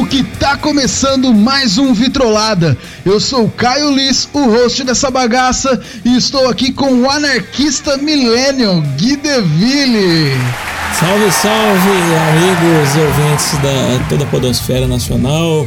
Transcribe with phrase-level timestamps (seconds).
[0.00, 2.76] plástico que tá começando mais um Vitrolada.
[3.04, 7.96] Eu sou o Caio Liss, o host dessa bagaça, e estou aqui com o anarquista
[7.96, 10.32] millennial Gui Deville.
[10.98, 11.90] Salve, salve,
[12.30, 15.66] amigos e ouvintes da toda a Podosfera Nacional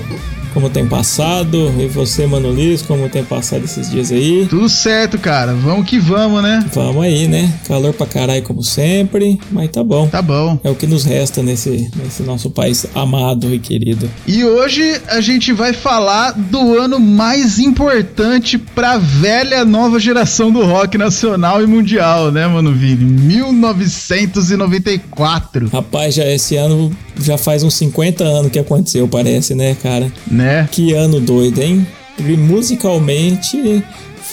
[0.53, 1.73] como tem passado?
[1.79, 4.45] E você, Mano Liz, como tem passado esses dias aí?
[4.49, 5.53] Tudo certo, cara.
[5.53, 6.63] Vamos que vamos, né?
[6.73, 7.51] Vamos aí, né?
[7.67, 10.07] Calor pra caralho, como sempre, mas tá bom.
[10.07, 10.59] Tá bom.
[10.63, 14.09] É o que nos resta nesse, nesse nosso país amado e querido.
[14.27, 20.63] E hoje a gente vai falar do ano mais importante pra velha nova geração do
[20.63, 23.05] rock nacional e mundial, né, Mano Vini?
[23.05, 25.69] 1994.
[25.69, 30.11] Rapaz, já esse ano já faz uns 50 anos que aconteceu, parece, né, cara?
[30.29, 30.42] Né?
[30.71, 31.85] Que ano doido, hein?
[32.19, 33.83] E musicalmente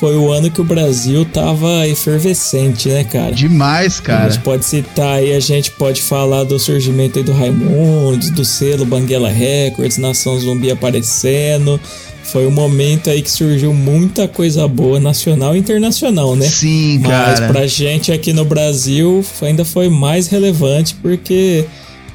[0.01, 3.33] foi o ano que o Brasil tava efervescente, né, cara?
[3.33, 4.27] Demais, cara.
[4.27, 8.45] A gente pode citar aí, a gente pode falar do surgimento aí do Raimundos, do
[8.45, 11.79] selo Banguela Records, Nação Zumbi aparecendo.
[12.23, 16.47] Foi um momento aí que surgiu muita coisa boa, nacional e internacional, né?
[16.47, 17.41] Sim, cara.
[17.41, 21.67] Mas pra gente aqui no Brasil ainda foi mais relevante porque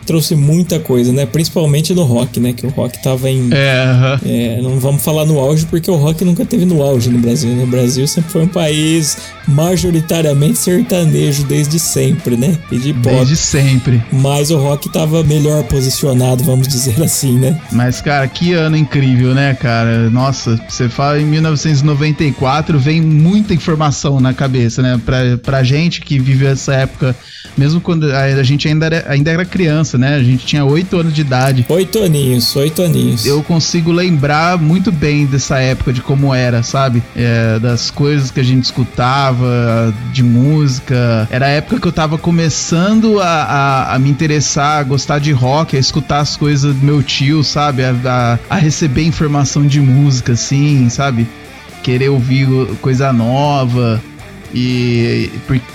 [0.05, 1.25] trouxe muita coisa, né?
[1.25, 2.53] Principalmente no rock, né?
[2.53, 3.49] Que o rock tava em.
[3.51, 7.19] É, é, não vamos falar no auge, porque o rock nunca teve no auge no
[7.19, 7.49] Brasil.
[7.49, 7.63] Né?
[7.63, 12.57] O Brasil sempre foi um país majoritariamente sertanejo desde sempre, né?
[12.71, 13.15] E de pop.
[13.15, 14.01] Desde sempre.
[14.11, 17.59] Mas o rock tava melhor posicionado, vamos dizer assim, né?
[17.71, 20.09] Mas, cara, que ano incrível, né, cara?
[20.09, 24.99] Nossa, você fala em 1994, vem muita informação na cabeça, né?
[25.05, 27.15] Pra, pra gente que viveu essa época,
[27.57, 30.15] mesmo quando a gente ainda era, ainda era criança, né?
[30.15, 31.65] A gente tinha oito anos de idade.
[31.69, 33.25] Oito aninhos, oito aninhos.
[33.25, 37.01] Eu consigo lembrar muito bem dessa época, de como era, sabe?
[37.15, 41.27] É, das coisas que a gente escutava de música.
[41.31, 45.31] Era a época que eu tava começando a, a, a me interessar, a gostar de
[45.31, 47.83] rock, a escutar as coisas do meu tio, sabe?
[47.83, 51.27] A, a, a receber informação de música, assim, sabe?
[51.83, 52.47] Querer ouvir
[52.81, 54.01] coisa nova.
[54.55, 55.29] E,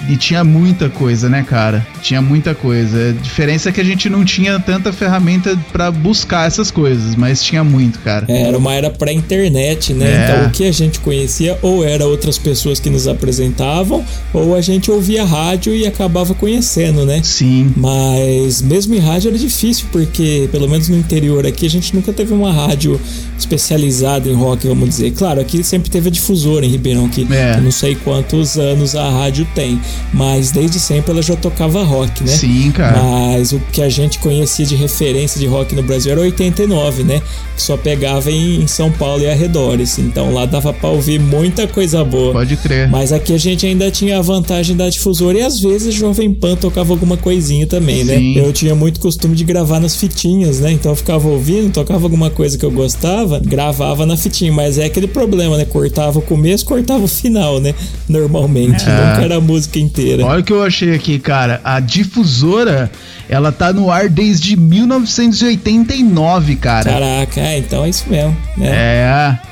[0.09, 1.87] e, tinha muita coisa, né, cara?
[2.01, 3.11] Tinha muita coisa.
[3.11, 7.43] A diferença é que a gente não tinha tanta ferramenta para buscar essas coisas, mas
[7.43, 8.25] tinha muito, cara.
[8.27, 10.07] É, era uma era pré-internet, né?
[10.11, 10.25] É.
[10.25, 14.03] Então o que a gente conhecia ou era outras pessoas que nos apresentavam,
[14.33, 17.21] ou a gente ouvia rádio e acabava conhecendo, né?
[17.23, 17.75] Sim.
[17.77, 22.15] Mas mesmo em rádio era difícil, porque pelo menos no interior aqui a gente nunca
[22.15, 22.99] teve uma rádio
[23.39, 25.11] especializada em rock, vamos dizer.
[25.11, 27.57] Claro, aqui sempre teve a difusora em Ribeirão, que é.
[27.59, 29.81] eu não sei quantos anos anos a rádio tem,
[30.13, 32.33] mas desde sempre ela já tocava rock, né?
[32.33, 33.03] Sim, cara.
[33.03, 37.21] Mas o que a gente conhecia de referência de rock no Brasil era 89, né?
[37.57, 39.99] Que só pegava em São Paulo e arredores.
[39.99, 42.33] Então lá dava pra ouvir muita coisa boa.
[42.33, 42.89] Pode crer.
[42.89, 46.57] Mas aqui a gente ainda tinha a vantagem da difusora e às vezes Jovem Pan
[46.57, 48.17] tocava alguma coisinha também, né?
[48.17, 48.39] Sim.
[48.39, 50.73] Eu tinha muito costume de gravar nas fitinhas, né?
[50.73, 54.53] Então eu ficava ouvindo, tocava alguma coisa que eu gostava, gravava na fitinha.
[54.53, 55.65] Mas é aquele problema, né?
[55.65, 57.75] Cortava o começo, cortava o final, né?
[58.09, 58.93] Normalmente normalmente, é.
[58.93, 60.25] nunca era a música inteira.
[60.25, 61.61] Olha o que eu achei aqui, cara.
[61.65, 62.91] A difusora,
[63.29, 66.91] ela tá no ar desde 1989, cara.
[66.91, 68.37] Caraca, é, então é isso mesmo.
[68.57, 68.69] Né?
[68.69, 69.50] É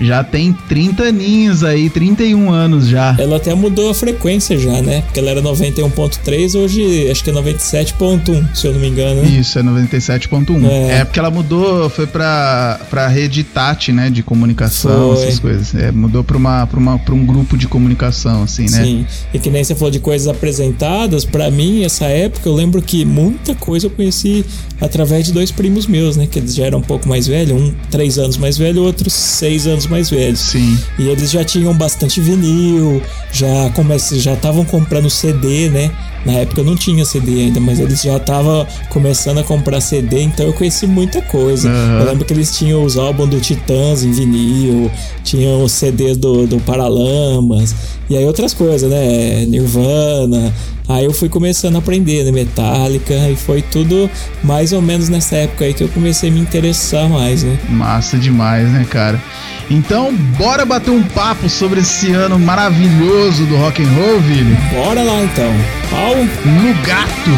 [0.00, 3.14] já tem 30 aninhos aí, 31 anos já.
[3.18, 5.02] Ela até mudou a frequência já, né?
[5.02, 9.22] Porque ela era 91.3, hoje acho que é 97.1, se eu não me engano.
[9.22, 9.28] Né?
[9.28, 10.68] Isso, é 97.1.
[10.68, 11.00] É.
[11.00, 11.04] é.
[11.04, 14.10] porque ela mudou, foi pra, pra rede TAT, né?
[14.10, 15.26] De comunicação, foi.
[15.26, 15.74] essas coisas.
[15.74, 18.84] É, mudou pra, uma, pra, uma, pra um grupo de comunicação, assim, né?
[18.84, 19.06] Sim.
[19.34, 23.04] E que nem você falou de coisas apresentadas, pra mim, essa época, eu lembro que
[23.04, 24.44] muita coisa eu conheci
[24.80, 26.26] através de dois primos meus, né?
[26.26, 29.66] Que eles já eram um pouco mais velhos, um três anos mais velho, outro seis
[29.66, 30.40] anos mais velhos.
[30.40, 30.78] Sim.
[30.98, 33.02] E eles já tinham bastante vinil,
[33.32, 35.90] já comece, já estavam comprando CD, né?
[36.24, 40.46] Na época não tinha CD ainda, mas eles já estavam começando a comprar CD, então
[40.46, 41.68] eu conheci muita coisa.
[41.68, 41.98] Uhum.
[42.00, 44.90] Eu lembro que eles tinham os álbuns do Titãs em vinil,
[45.24, 47.74] tinham os CDs do, do Paralamas,
[48.08, 49.46] e aí outras coisas, né?
[49.46, 50.52] Nirvana.
[50.90, 52.32] Aí eu fui começando a aprender, né?
[52.32, 54.10] Metallica, e foi tudo
[54.42, 57.56] mais ou menos nessa época aí que eu comecei a me interessar mais, né?
[57.68, 59.22] Massa demais, né, cara?
[59.70, 64.56] Então, bora bater um papo sobre esse ano maravilhoso do rock and roll, Vini?
[64.72, 65.52] Bora lá então.
[65.88, 67.30] Pau no gato.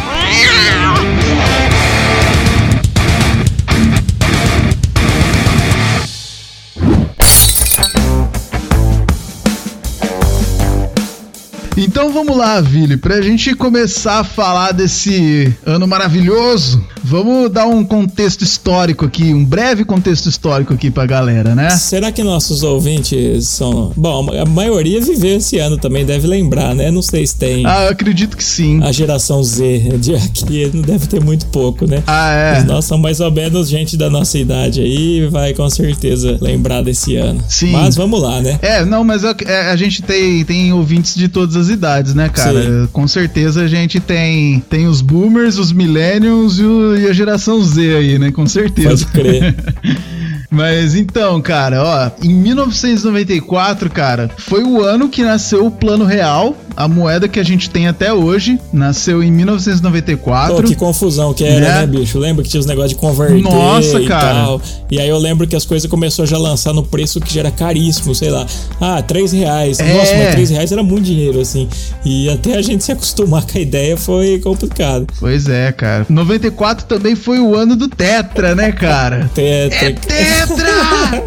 [11.77, 17.83] Então vamos lá, Vili, pra gente começar a falar desse ano maravilhoso, vamos dar um
[17.83, 21.71] contexto histórico aqui, um breve contexto histórico aqui pra galera, né?
[21.71, 23.93] Será que nossos ouvintes são.
[23.97, 26.91] Bom, a maioria viveu esse ano também, deve lembrar, né?
[26.91, 27.67] Não sei se tem.
[27.67, 28.83] Ah, eu acredito que sim.
[28.83, 32.03] A geração Z de aqui não deve ter muito pouco, né?
[32.07, 32.53] Ah, é.
[32.55, 36.83] Mas nós somos mais ou menos gente da nossa idade aí, vai com certeza lembrar
[36.83, 37.43] desse ano.
[37.49, 37.73] Sim.
[37.73, 38.59] Mas vamos lá, né?
[38.61, 42.29] É, não, mas é, é, a gente tem, tem ouvintes de todas as idades, né,
[42.29, 42.63] cara?
[42.63, 42.89] Sim.
[42.93, 47.63] Com certeza a gente tem, tem os boomers, os millennials e, o- e a geração
[47.63, 48.31] Z aí, né?
[48.31, 49.07] Com certeza.
[49.07, 49.55] Pode crer.
[50.51, 56.55] Mas então, cara, ó, em 1994, cara, foi o ano que nasceu o Plano Real,
[56.77, 60.57] a moeda que a gente tem até hoje, nasceu em 1994.
[60.57, 61.81] Pô, que confusão que era, Né?
[61.81, 62.19] né, bicho?
[62.19, 64.35] Lembra que tinha os negócios de converter Nossa, e cara.
[64.35, 64.63] tal.
[64.91, 67.41] E aí eu lembro que as coisas começou já a lançar no preço que já
[67.41, 68.47] era caríssimo, sei lá.
[68.81, 69.79] Ah, 3 reais.
[69.81, 69.93] É.
[69.95, 71.69] Nossa, mas 3 reais era muito dinheiro, assim.
[72.05, 75.07] E até a gente se acostumar com a ideia foi complicado.
[75.19, 76.07] Pois é, cara.
[76.09, 79.25] 94 também foi o ano do Tetra, né, cara?
[79.33, 80.69] Até, É Tetra!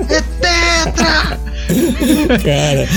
[0.10, 1.40] É Tetra!
[2.44, 2.88] Cara,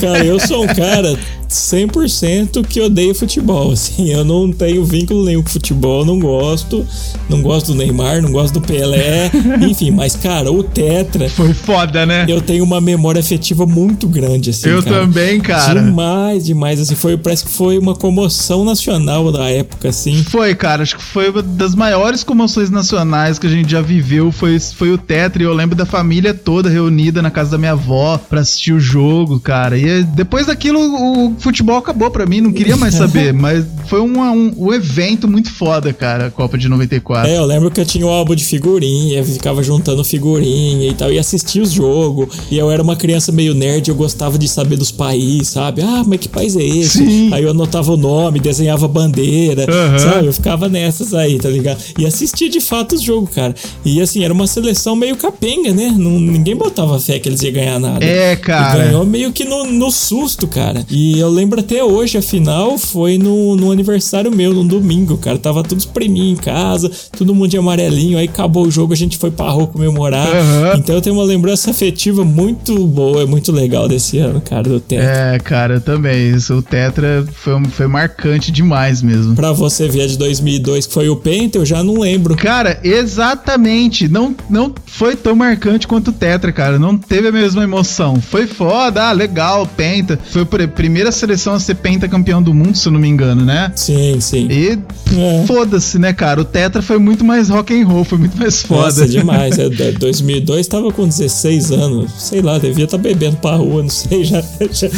[0.00, 1.16] cara, eu sou um cara
[1.50, 6.86] 100% que odeia futebol, assim, eu não tenho vínculo nenhum com futebol, não gosto,
[7.28, 9.30] não gosto do Neymar, não gosto do Pelé,
[9.60, 12.24] enfim, mas cara, o Tetra, Foi foda, né?
[12.28, 15.00] eu tenho uma memória afetiva muito grande, assim, Eu cara.
[15.00, 15.82] também, cara.
[15.82, 20.22] Demais, demais, assim, foi, parece que foi uma comoção nacional da época, assim.
[20.24, 24.30] Foi, cara, acho que foi uma das maiores comoções nacionais que a gente já viveu,
[24.30, 27.72] foi, foi o Tetra, e eu lembro da família toda reunida na casa da minha
[27.72, 32.52] avó pra assistir o jogo, cara, e depois daquilo o futebol acabou pra mim, não
[32.52, 36.68] queria mais saber, mas foi um, um, um evento muito foda, cara, a Copa de
[36.68, 37.28] 94.
[37.30, 41.12] É, eu lembro que eu tinha um álbum de figurinha, ficava juntando figurinha e tal,
[41.12, 42.28] e assistia os jogos.
[42.50, 45.82] E eu era uma criança meio nerd, eu gostava de saber dos países, sabe?
[45.82, 46.98] Ah, mas que país é esse?
[46.98, 47.30] Sim.
[47.32, 49.98] Aí eu anotava o nome, desenhava bandeira, Aham.
[49.98, 50.26] sabe?
[50.26, 51.82] Eu ficava nessas aí, tá ligado?
[51.98, 53.54] E assistia de fato os jogos, cara.
[53.84, 55.94] E assim, era uma seleção meio capenga, né?
[55.96, 58.04] Não, ninguém botava fé que eles iam ganhar nada.
[58.04, 58.84] É, E cara.
[58.84, 60.84] ganhou meio que no, no susto, cara.
[60.90, 65.38] E eu lembro até hoje, a final foi no, no aniversário meu, num domingo, cara.
[65.38, 68.18] Tava tudo espreminho em casa, todo mundo de amarelinho.
[68.18, 70.26] Aí acabou o jogo, a gente foi pra rua comemorar.
[70.28, 70.72] Aham.
[70.78, 75.02] Então eu tenho uma lembrança afetiva muito boa, muito legal desse ano, cara, do tempo.
[75.02, 76.30] É, cara, eu também.
[76.34, 79.34] Isso, o Tetra foi, foi marcante demais mesmo.
[79.34, 82.36] Pra você ver a de 2002, que foi o Penta, eu já não lembro.
[82.36, 82.78] Cara,
[83.24, 84.08] exatamente.
[84.08, 86.78] Não, não foi tão marcante quanto o Tetra, cara.
[86.78, 88.20] Não teve a mesma emoção.
[88.20, 90.18] Foi foda, ah, legal, Penta.
[90.30, 93.08] Foi a pr- primeira seleção a ser Penta campeão do mundo, se eu não me
[93.08, 93.70] engano, né?
[93.76, 94.48] Sim, sim.
[94.50, 94.78] E
[95.16, 95.44] É.
[95.46, 96.40] foda-se, né, cara?
[96.40, 98.82] O Tetra foi muito mais rock and roll, foi muito mais foda.
[98.84, 99.58] Nossa, demais.
[99.58, 102.10] É, de- 2002 tava com 16 anos.
[102.18, 104.24] Sei lá, devia estar bebendo pra rua, não sei.
[104.24, 104.40] Já,
[104.72, 104.88] já,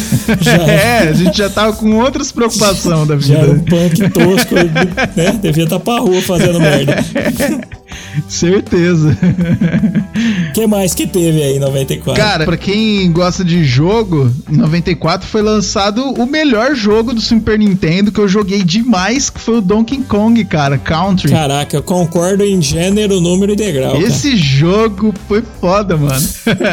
[0.40, 3.70] já, É, a gente já tava com outras preocupações da já era um vida.
[3.70, 5.38] punk tosco, né?
[5.42, 6.96] Devia estar pra rua fazendo merda.
[8.28, 9.16] Certeza.
[10.50, 12.22] O que mais que teve aí em 94?
[12.22, 17.58] Cara, pra quem gosta de jogo, em 94 foi lançado o melhor jogo do Super
[17.58, 21.30] Nintendo que eu joguei demais, que foi o Donkey Kong, cara, Country.
[21.30, 23.92] Caraca, eu concordo em gênero, número e degrau.
[23.92, 24.04] cara.
[24.04, 26.22] Esse jogo foi foda, mano.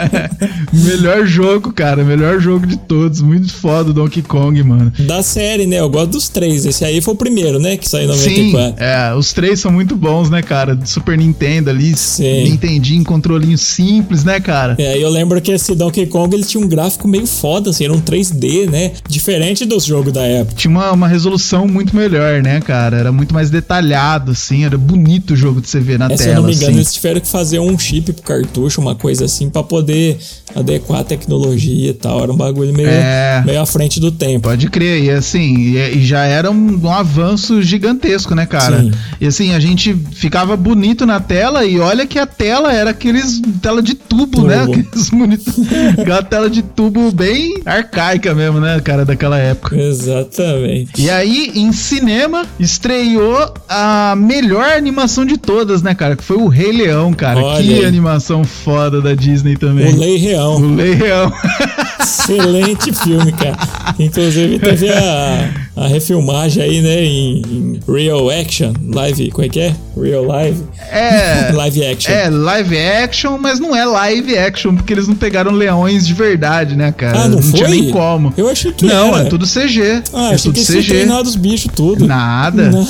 [0.74, 4.92] melhor jogo, cara, melhor jogo de todos, muito foda o Donkey Kong, mano.
[5.00, 5.80] Da série, né?
[5.80, 6.66] Eu gosto dos três.
[6.66, 7.78] Esse aí foi o primeiro, né?
[7.78, 8.84] Que saiu em Sim, 94.
[8.84, 10.76] é, os três são muito bons, né, cara?
[10.76, 12.44] Do Super Nintendo ali, Sim.
[12.44, 14.76] Nintendinho, controlinho simples, né, cara?
[14.78, 17.94] É, eu lembro que esse Donkey Kong ele tinha um gráfico meio foda, assim, era
[17.94, 18.92] um 3D, né?
[19.08, 20.56] Diferente dos jogos da época.
[20.56, 22.98] Tinha uma, uma resolução muito melhor, né, cara?
[22.98, 26.24] Era muito mais detalhado, assim, era bonito o jogo de você ver na É, se
[26.24, 26.78] eu tela, não me engano, assim.
[26.80, 30.18] eles tiveram que fazer um chip pro cartucho, uma coisa assim, pra poder
[30.56, 32.22] adequar a tecnologia e tal.
[32.24, 33.42] Era um bagulho meio, É.
[33.46, 34.42] meio à frente do tempo.
[34.50, 38.82] Pode crer, e assim, e, e já era um, um avanço gigantesco, né, cara?
[38.82, 38.92] Sim.
[39.20, 43.42] E assim, a gente ficava bonito na tela e olha que a tela era aqueles
[43.62, 44.48] tela de tubo, Tubo.
[44.48, 44.64] né?
[44.64, 45.54] Aqueles monitor,
[46.00, 49.76] aquela tela de tubo bem arcaica mesmo, né, cara, daquela época.
[49.78, 51.02] Exatamente.
[51.02, 56.16] E aí, em cinema, estreou a melhor animação de todas, né, cara?
[56.16, 57.40] Que foi o Rei Leão, cara.
[57.40, 59.94] Olha que animação foda da Disney também.
[59.94, 60.56] O Lei Real.
[60.56, 61.32] O Rei Leão.
[62.00, 63.58] Excelente filme, cara.
[64.00, 69.60] Inclusive teve a, a refilmagem aí, né, em, em Real Action, live, como é que
[69.60, 69.76] é?
[70.02, 70.64] Real Live?
[70.92, 71.52] É.
[71.54, 72.12] Live Action.
[72.14, 76.76] É, live action, mas não é live action, porque eles não pegaram leões de verdade,
[76.76, 77.24] né, cara?
[77.24, 77.54] Ah, não, foi?
[77.60, 78.34] tinha nem como.
[78.38, 79.26] Eu achei que Não, era.
[79.26, 80.02] é tudo CG.
[80.14, 80.88] Ah, é achei tudo que CG.
[80.88, 82.08] treinado os bichos tudo.
[82.08, 82.70] Nada.
[82.72, 82.88] Nada.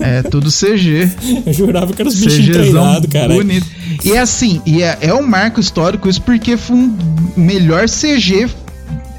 [0.00, 1.10] É tudo CG.
[1.44, 3.34] Eu jurava que eram os bichinhos CGzão treinados, cara.
[3.34, 3.66] bonito.
[4.04, 6.96] E é assim, e é, é um marco histórico isso porque foi um
[7.36, 8.48] melhor CG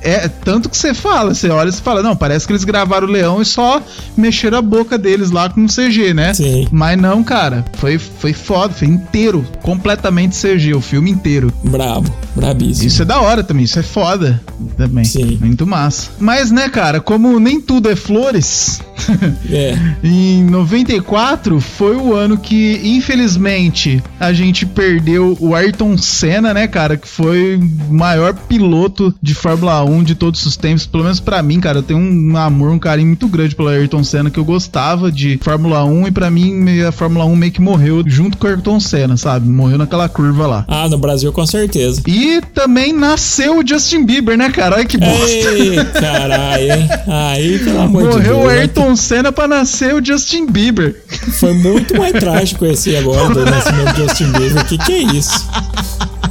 [0.01, 3.11] é tanto que você fala, você olha e fala, não, parece que eles gravaram o
[3.11, 3.81] leão e só
[4.15, 6.33] mexeram a boca deles lá com CG, né?
[6.33, 6.67] Sim.
[6.71, 11.51] Mas não, cara, foi, foi foda, foi inteiro, completamente CG, o filme inteiro.
[11.63, 12.87] Brabo, brabíssimo.
[12.87, 14.41] Isso é da hora também, isso é foda
[14.77, 15.03] também.
[15.03, 15.37] Sim.
[15.41, 16.09] Muito massa.
[16.19, 18.81] Mas, né, cara, como nem tudo é flores,
[19.51, 19.75] É.
[20.03, 26.97] em 94 foi o ano que, infelizmente, a gente perdeu o Ayrton Senna, né, cara?
[26.97, 30.85] Que foi o maior piloto de Fórmula 1 de todos os tempos.
[30.85, 34.03] Pelo menos pra mim, cara, eu tenho um amor, um carinho muito grande pelo Ayrton
[34.03, 37.61] Senna, que eu gostava de Fórmula 1 e pra mim a Fórmula 1 meio que
[37.61, 39.47] morreu junto com o Ayrton Senna, sabe?
[39.47, 40.65] Morreu naquela curva lá.
[40.67, 42.01] Ah, no Brasil com certeza.
[42.07, 44.75] E também nasceu o Justin Bieber, né, cara?
[44.75, 45.25] Olha que bosta.
[45.25, 46.89] Ei, caralho, hein?
[47.07, 48.15] Aí, pelo amor de Deus.
[48.15, 48.63] Morreu o né?
[48.89, 50.95] Ayrton Senna pra nascer o Justin Bieber.
[51.39, 54.65] Foi muito mais trágico esse agora do nascimento do Justin Bieber.
[54.65, 55.47] Que que é isso?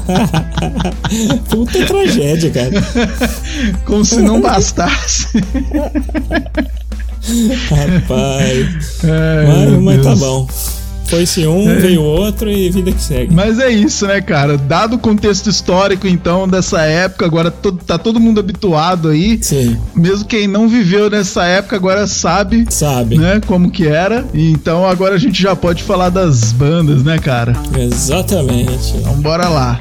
[1.49, 2.71] Puta tragédia, cara.
[3.85, 5.29] Como se não bastasse.
[7.69, 8.67] Rapaz.
[9.05, 10.49] Ai, Mas, mas tá bom.
[11.09, 13.35] Foi-se um, veio outro e vida que segue.
[13.35, 14.57] Mas é isso, né, cara?
[14.57, 19.39] Dado o contexto histórico, então, dessa época, agora to- tá todo mundo habituado aí.
[19.43, 23.17] Sim, Mesmo quem não viveu nessa época agora sabe, sabe?
[23.19, 24.25] né, como que era.
[24.35, 27.53] Então agora a gente já pode falar das bandas, né, cara?
[27.77, 28.95] Exatamente.
[28.97, 29.79] Então bora lá.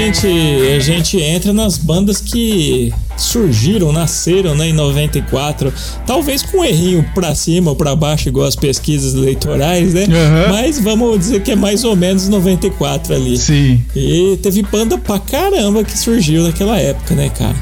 [0.00, 0.26] Gente,
[0.74, 5.72] a gente entra nas bandas que surgiram, nasceram né, em 94,
[6.06, 10.04] talvez com um errinho pra cima ou pra baixo, igual as pesquisas eleitorais, né?
[10.04, 10.52] Aham.
[10.52, 13.36] Mas vamos dizer que é mais ou menos 94 ali.
[13.36, 13.84] Sim.
[13.94, 17.56] E teve banda pra caramba que surgiu naquela época, né, cara?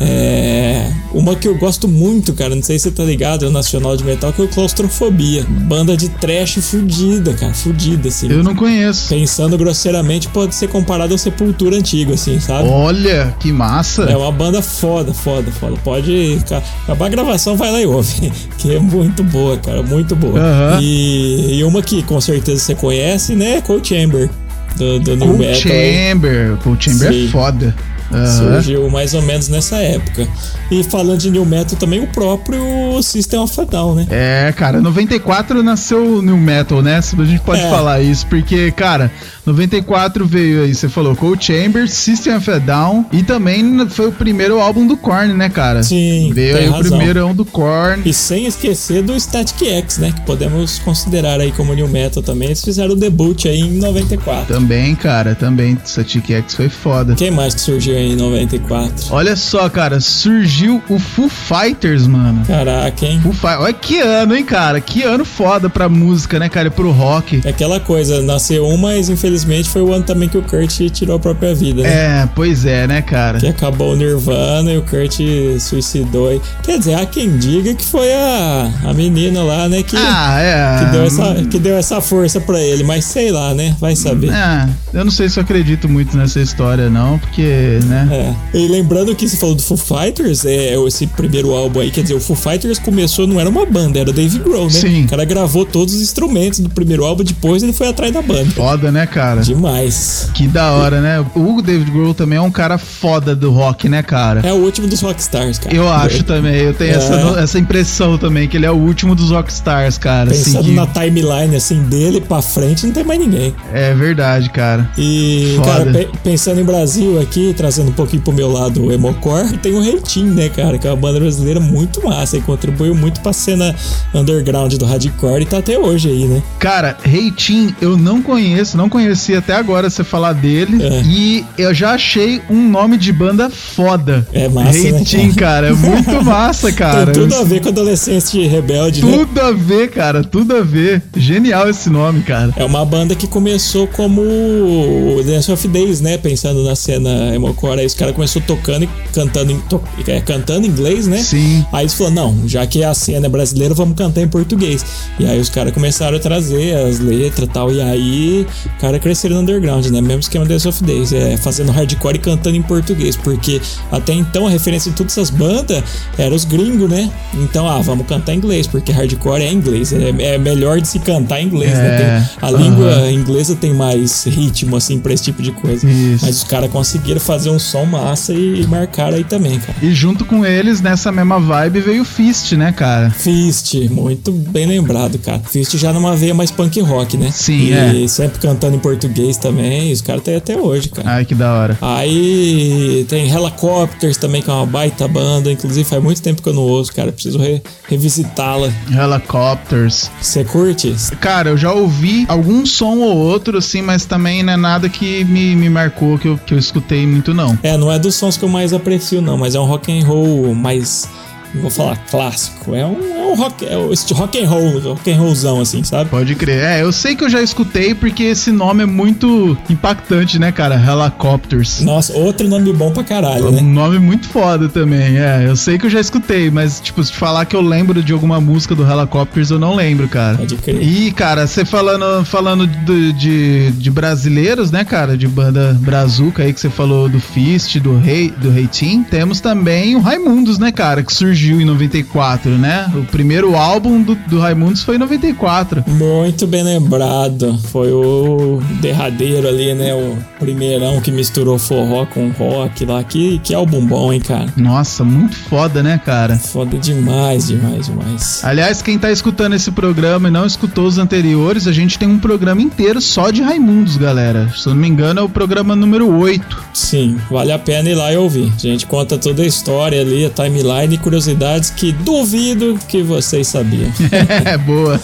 [0.00, 0.90] É.
[1.12, 3.96] Uma que eu gosto muito, cara, não sei se você tá ligado, é o Nacional
[3.96, 5.44] de Metal, que é o Claustrofobia.
[5.48, 8.28] Banda de trash fudida, cara, fudida, assim.
[8.28, 9.08] Eu não conheço.
[9.10, 12.68] Pensando grosseiramente, pode ser comparado ao Sepultura antigo, assim, sabe?
[12.68, 14.02] Olha, que massa.
[14.04, 15.76] É uma banda foda, foda, foda.
[15.84, 16.38] Pode.
[16.48, 18.32] ca- Acabar a gravação, vai lá e ouve.
[18.58, 19.82] Que é muito boa, cara.
[19.82, 20.40] Muito boa.
[20.40, 20.78] Aham.
[20.82, 23.60] E, e uma que com certeza você conhece, né?
[23.60, 24.28] Cold Chamber.
[24.76, 25.70] Do, do New Cold Metal.
[25.72, 26.08] aí.
[26.08, 26.56] Chamber.
[26.64, 27.26] Cold Chamber Sim.
[27.26, 27.76] é foda.
[28.14, 28.26] Aham.
[28.62, 30.26] Surgiu mais ou menos nessa época.
[30.70, 32.62] E falando de New Metal também, o próprio
[33.02, 34.06] System of a Down, né?
[34.10, 36.96] É, cara, 94 nasceu o New Metal, né?
[36.98, 37.70] A gente pode É.
[37.70, 39.10] falar isso, porque, cara,
[39.44, 44.12] 94 veio aí, você falou, Cold Chamber, System of a Down, e também foi o
[44.12, 45.82] primeiro álbum do Korn, né, cara?
[45.82, 46.90] Sim, Veio aí o razão.
[46.96, 48.02] primeirão do Korn.
[48.04, 50.12] E sem esquecer do Static X, né?
[50.12, 52.48] Que podemos considerar aí como New Metal também.
[52.48, 54.52] Eles fizeram o debut aí em 94.
[54.54, 57.14] Também, cara, também, Static X foi foda.
[57.14, 59.06] Quem mais que surgiu aí em 94?
[59.10, 62.42] Olha só, cara, surgiu o Foo Fighters, mano.
[62.46, 63.20] Caraca, hein?
[63.22, 64.80] Foo Fi- Olha que ano, hein, cara?
[64.80, 66.68] Que ano foda pra música, né, cara?
[66.68, 67.40] E pro rock.
[67.44, 71.16] É aquela coisa, nasceu um, mas infelizmente foi o ano também que o Kurt tirou
[71.16, 71.88] a própria vida, né?
[72.22, 73.38] É, pois é, né, cara?
[73.38, 75.18] Que acabou o Nirvana e o Kurt
[75.60, 76.40] suicidou.
[76.62, 79.82] Quer dizer, há quem diga que foi a, a menina lá, né?
[79.82, 80.78] Que, Ah, é.
[80.84, 82.82] que, deu essa, que deu essa força pra ele.
[82.84, 83.74] Mas sei lá, né?
[83.80, 84.30] Vai saber.
[84.32, 87.93] É, eu não sei se eu acredito muito nessa história, não, porque, né?
[88.10, 88.34] É.
[88.58, 92.14] E lembrando que você falou do Foo Fighters, é esse primeiro álbum aí, quer dizer,
[92.14, 94.70] o Foo Fighters começou, não era uma banda, era o Dave Grohl, né?
[94.70, 95.04] Sim.
[95.04, 98.50] O cara gravou todos os instrumentos do primeiro álbum, depois ele foi atrás da banda.
[98.50, 99.40] Foda, né, cara?
[99.42, 100.28] Demais.
[100.34, 101.24] Que da hora, né?
[101.34, 104.40] O David Grohl também é um cara foda do rock, né, cara?
[104.44, 105.74] É o último dos rockstars, cara.
[105.74, 106.96] Eu acho também, eu tenho É.
[106.96, 110.30] essa, essa impressão também, que ele é o último dos rockstars, cara.
[110.30, 113.54] assim, Pensando que- na timeline assim dele pra frente, não tem mais ninguém.
[113.72, 114.88] É verdade, cara.
[114.96, 115.68] E, Foda.
[115.70, 119.74] cara, pe- pensando em Brasil aqui, trazendo um pouquinho pro meu lado o Emocore, tem
[119.74, 120.78] o Reitinho, né, cara?
[120.78, 123.74] Que é uma banda brasileira muito massa e contribuiu muito pra cena
[124.14, 126.42] underground do hardcore e tá até hoje aí, né?
[126.58, 130.82] Cara, Reitin, eu não conheço, não conheci até agora você falar dele.
[130.82, 131.02] É.
[131.04, 134.26] E eu já achei um nome de banda foda.
[134.32, 135.68] É massa, né, Reitin, cara?
[135.68, 137.12] É muito massa, cara.
[137.12, 139.12] tem tudo a ver com adolescente rebelde, né?
[139.12, 141.02] Tudo a ver, cara, tudo a ver.
[141.16, 142.52] Genial esse nome, cara.
[142.56, 146.18] É uma banda que começou como o Dance of Days, né?
[146.18, 147.63] Pensando na cena emocore.
[147.72, 151.18] Aí os caras começaram tocando e cantando em, to- é, cantando em inglês, né?
[151.18, 151.64] Sim.
[151.72, 154.84] Aí eles falaram, não, já que a cena é brasileira, vamos cantar em português.
[155.18, 157.72] E aí os caras começaram a trazer as letras e tal.
[157.72, 160.00] E aí, o cara cresceram no underground, né?
[160.00, 161.12] Mesmo esquema Dance of Days.
[161.12, 163.16] É, fazendo hardcore e cantando em português.
[163.16, 165.82] Porque até então a referência de todas essas bandas
[166.18, 167.10] era os gringos, né?
[167.34, 169.92] Então, ah, vamos cantar em inglês, porque hardcore é inglês.
[169.92, 171.84] É, é melhor de se cantar em inglês, né?
[171.84, 172.58] É, Tem- a aham.
[172.58, 175.88] língua inglesa tem mais ritmo, assim, pra esse tipo de coisa.
[175.88, 176.24] Isso.
[176.26, 179.76] Mas os caras conseguiram fazer um som massa e marcaram aí também, cara.
[179.82, 183.10] E junto com eles, nessa mesma vibe, veio o Fist, né, cara?
[183.10, 185.40] Fist, muito bem lembrado, cara.
[185.40, 187.30] Fist já numa veia mais punk rock, né?
[187.30, 188.08] Sim, e é.
[188.08, 189.92] sempre cantando em português também.
[189.92, 191.10] Os caras têm até hoje, cara.
[191.10, 191.78] Ai, que da hora.
[191.80, 195.50] Aí tem Helicopters também, que é uma baita banda.
[195.50, 197.12] Inclusive faz muito tempo que eu não ouço, cara.
[197.12, 198.72] Preciso re revisitá-la.
[198.90, 200.10] Helicopters.
[200.20, 200.94] Você curte?
[201.20, 205.24] Cara, eu já ouvi algum som ou outro, assim, mas também não é nada que
[205.24, 207.43] me, me marcou, que eu, que eu escutei muito, não.
[207.62, 210.06] É, não é dos sons que eu mais aprecio, não, mas é um rock and
[210.06, 211.08] roll mais
[211.54, 212.98] não vou falar clássico, é um,
[213.34, 216.10] um rock, é um rock and roll, rock and rollzão assim, sabe?
[216.10, 216.64] Pode crer.
[216.64, 220.74] É, eu sei que eu já escutei porque esse nome é muito impactante, né, cara?
[220.74, 221.80] Helicopters.
[221.80, 223.60] Nossa, outro nome bom pra caralho, é né?
[223.60, 225.44] Um nome muito foda também, é.
[225.46, 228.40] Eu sei que eu já escutei, mas, tipo, se falar que eu lembro de alguma
[228.40, 230.38] música do Helicopters, eu não lembro, cara.
[230.38, 230.82] Pode crer.
[230.82, 235.16] E, cara, você falando, falando de, de, de brasileiros, né, cara?
[235.16, 239.40] De banda brazuca aí que você falou do Fist, do Rei, do Rei Team, temos
[239.40, 241.02] também o Raimundos, né, cara?
[241.02, 242.90] Que surgiu surgiu em 94, né?
[242.94, 243.23] O primeiro
[243.56, 245.84] álbum do, do Raimundos foi em 94.
[245.86, 247.58] Muito bem lembrado.
[247.70, 249.94] Foi o derradeiro ali, né?
[249.94, 253.02] O primeirão que misturou forró com rock lá.
[253.02, 254.52] Que, que álbum bom, hein, cara?
[254.56, 256.36] Nossa, muito foda, né, cara?
[256.36, 258.44] Foda demais, demais, demais.
[258.44, 262.18] Aliás, quem tá escutando esse programa e não escutou os anteriores, a gente tem um
[262.18, 264.48] programa inteiro só de Raimundos, galera.
[264.54, 266.64] Se eu não me engano, é o programa número 8.
[266.72, 268.52] Sim, vale a pena ir lá e ouvir.
[268.56, 273.02] A gente conta toda a história ali, a timeline e curiosidade curiosidades que duvido que
[273.22, 273.90] vocês sabiam.
[274.44, 275.00] É, boa.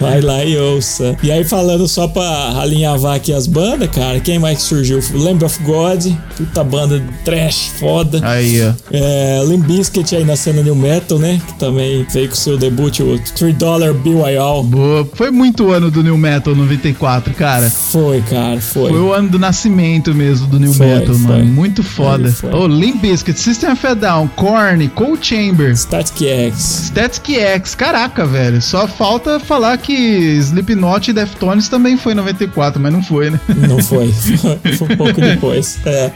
[0.00, 1.16] Vai lá e ouça.
[1.22, 2.22] E aí, falando só pra
[2.60, 5.00] alinhavar aqui as bandas, cara, quem mais que surgiu?
[5.14, 8.20] Lamb of God, puta banda trash, foda.
[8.22, 8.72] Aí, ó.
[8.92, 11.40] É, Limp Bizkit aí na cena New Metal, né?
[11.46, 14.62] Que também veio com seu debut, o 3 Dollar Bill All.
[14.64, 15.08] Boa.
[15.14, 17.70] Foi muito ano do New Metal 94, cara.
[17.70, 18.90] Foi, cara, foi.
[18.90, 21.24] Foi o ano do nascimento mesmo do New Foi, Metal, foi.
[21.36, 21.44] mano.
[21.46, 22.34] Muito foda.
[22.52, 26.86] Ô, Limp Bizkit, System of a Down, Korn, Cold Chamber, Static X.
[26.86, 27.74] Static X.
[27.74, 28.60] Caraca, velho.
[28.60, 33.40] Só falta falar que Slipknot e Deftones também foi em 94, mas não foi, né?
[33.68, 34.12] Não foi.
[34.76, 35.78] foi um pouco depois.
[35.84, 36.12] É.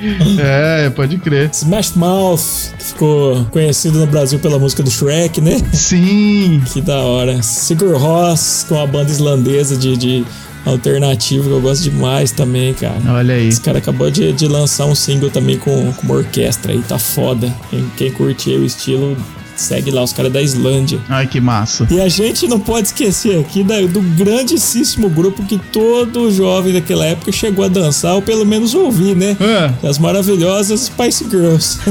[0.86, 1.50] É, pode crer.
[1.52, 5.60] Smash Mouth, que ficou conhecido no Brasil pela música do Shrek, né?
[5.72, 6.62] Sim.
[6.72, 7.42] Que da hora.
[7.42, 10.24] Sigur Rós, com a banda islandesa de, de
[10.64, 13.00] alternativo, que eu gosto demais também, cara.
[13.08, 13.48] Olha aí.
[13.48, 16.98] Esse cara acabou de, de lançar um single também com, com uma orquestra aí, tá
[16.98, 17.52] foda.
[17.96, 19.16] Quem, quem o estilo,
[19.56, 21.00] segue lá, os caras da Islândia.
[21.08, 21.86] Ai, que massa.
[21.90, 27.04] E a gente não pode esquecer aqui da- do grandíssimo grupo que todo jovem daquela
[27.06, 29.36] época chegou a dançar, ou pelo menos ouvir, né?
[29.40, 31.78] Ah, As maravilhosas Spice Girls.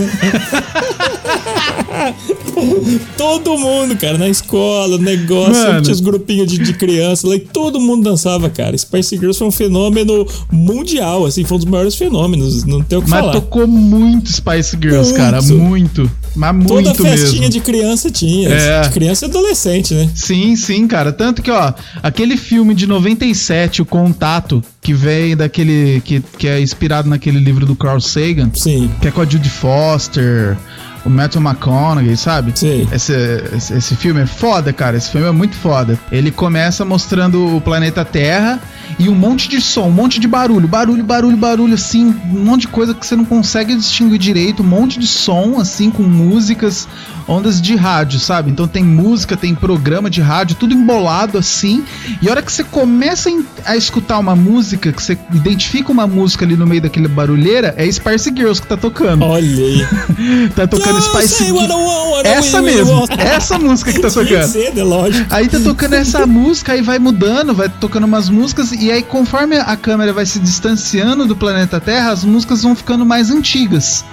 [3.17, 5.81] todo mundo, cara, na escola, negócio, Mano.
[5.81, 8.77] tinha os grupinhos de, de criança lá e todo mundo dançava, cara.
[8.77, 13.01] Spice Girls foi um fenômeno mundial, assim, foi um dos maiores fenômenos, não tem o
[13.01, 13.33] que mas falar.
[13.33, 15.15] tocou muito Spice Girls, Muito.
[15.15, 15.41] cara.
[15.41, 16.11] Muito.
[16.35, 17.52] Mas muito Toda festinha mesmo.
[17.53, 18.49] De criança tinha.
[18.49, 18.81] É.
[18.81, 20.09] De criança e adolescente, né?
[20.15, 21.11] Sim, sim, cara.
[21.13, 26.01] Tanto que, ó, aquele filme de 97, O Contato, que vem daquele.
[26.03, 29.49] que, que é inspirado naquele livro do Carl Sagan, Sim, que é com a Judy
[29.49, 30.57] Foster,
[31.05, 32.53] o Matthew McConaughey, sabe?
[32.55, 32.87] sim.
[32.91, 33.13] Esse,
[33.55, 34.97] esse, esse filme é foda, cara.
[34.97, 35.97] Esse filme é muito foda.
[36.11, 38.61] Ele começa mostrando o planeta Terra
[38.99, 42.61] e um monte de som, um monte de barulho, barulho, barulho, barulho, assim, um monte
[42.61, 46.87] de coisa que você não consegue distinguir direito, um monte de som, assim, com músicas,
[47.27, 48.51] ondas de rádio, sabe?
[48.51, 51.83] Então tem música, tem programa de rádio, tudo embolado assim.
[52.21, 53.29] E a hora que você começa
[53.65, 57.89] a escutar uma música, que você identifica uma música ali no meio daquele barulheira, é
[57.91, 59.23] Spice Girls que tá tocando.
[59.23, 59.83] Olha aí.
[60.55, 64.47] Tá tocando I essa mesmo, essa música que tá tocando.
[64.47, 65.27] Cedo, é lógico.
[65.29, 69.57] Aí tá tocando essa música, aí vai mudando, vai tocando umas músicas, e aí conforme
[69.57, 74.03] a câmera vai se distanciando do planeta Terra, as músicas vão ficando mais antigas.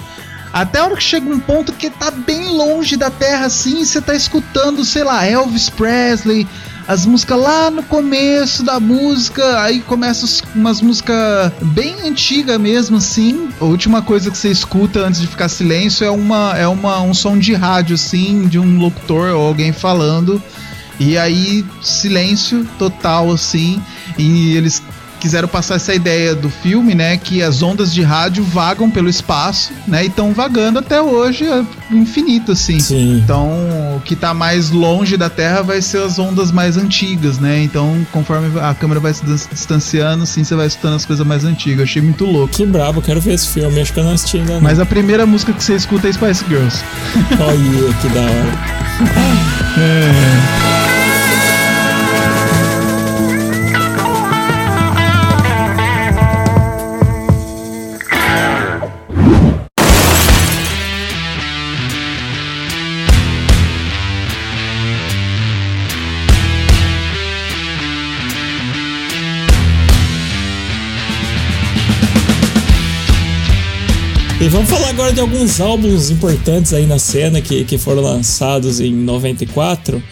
[0.52, 3.86] Até a hora que chega um ponto que tá bem longe da Terra assim, e
[3.86, 6.46] você tá escutando, sei lá, Elvis Presley,
[6.90, 10.26] as músicas lá no começo da música, aí começa
[10.56, 13.48] umas músicas bem antigas mesmo, assim.
[13.60, 17.14] A última coisa que você escuta antes de ficar silêncio é uma é uma, um
[17.14, 20.42] som de rádio, assim, de um locutor ou alguém falando.
[20.98, 23.80] E aí, silêncio total, assim.
[24.18, 24.82] E eles
[25.20, 27.16] quiseram passar essa ideia do filme, né?
[27.16, 30.04] Que as ondas de rádio vagam pelo espaço, né?
[30.04, 32.80] E estão vagando até hoje, é infinito, assim.
[32.80, 33.18] Sim.
[33.22, 33.48] Então,
[33.96, 37.62] o que tá mais longe da Terra vai ser as ondas mais antigas, né?
[37.62, 41.44] Então, conforme a câmera vai se dis- distanciando, assim, você vai escutando as coisas mais
[41.44, 41.78] antigas.
[41.78, 42.54] Eu achei muito louco.
[42.54, 43.80] Que brabo, quero ver esse filme.
[43.80, 44.54] Acho que eu não assisti ainda.
[44.54, 44.60] não.
[44.60, 46.82] Mas a primeira música que você escuta é Spice Girls.
[47.38, 48.80] Olha que da hora.
[49.76, 50.79] E
[75.00, 80.02] agora de alguns álbuns importantes aí na cena que, que foram lançados em 94.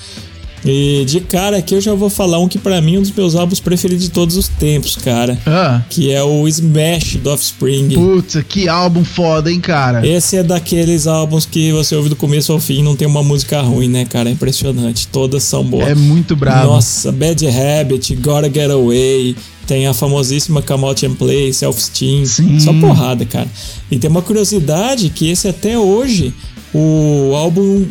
[0.64, 3.12] E de cara aqui eu já vou falar um que para mim é um dos
[3.12, 5.38] meus álbuns preferidos de todos os tempos, cara.
[5.46, 5.82] Ah.
[5.90, 7.90] Que é o Smash do Offspring.
[7.90, 10.06] Putz, que álbum foda, hein, cara?
[10.06, 13.22] Esse é daqueles álbuns que você ouve do começo ao fim e não tem uma
[13.22, 14.30] música ruim, né, cara?
[14.30, 15.06] É impressionante.
[15.08, 15.86] Todas são boas.
[15.86, 16.66] É muito brabo.
[16.66, 19.36] Nossa, Bad Habit, Gotta Get Away.
[19.68, 22.24] Tem a famosíssima Out and Play, Self-Esteem.
[22.58, 23.46] Só porrada, cara.
[23.90, 26.32] E tem uma curiosidade que esse até hoje,
[26.72, 27.86] o álbum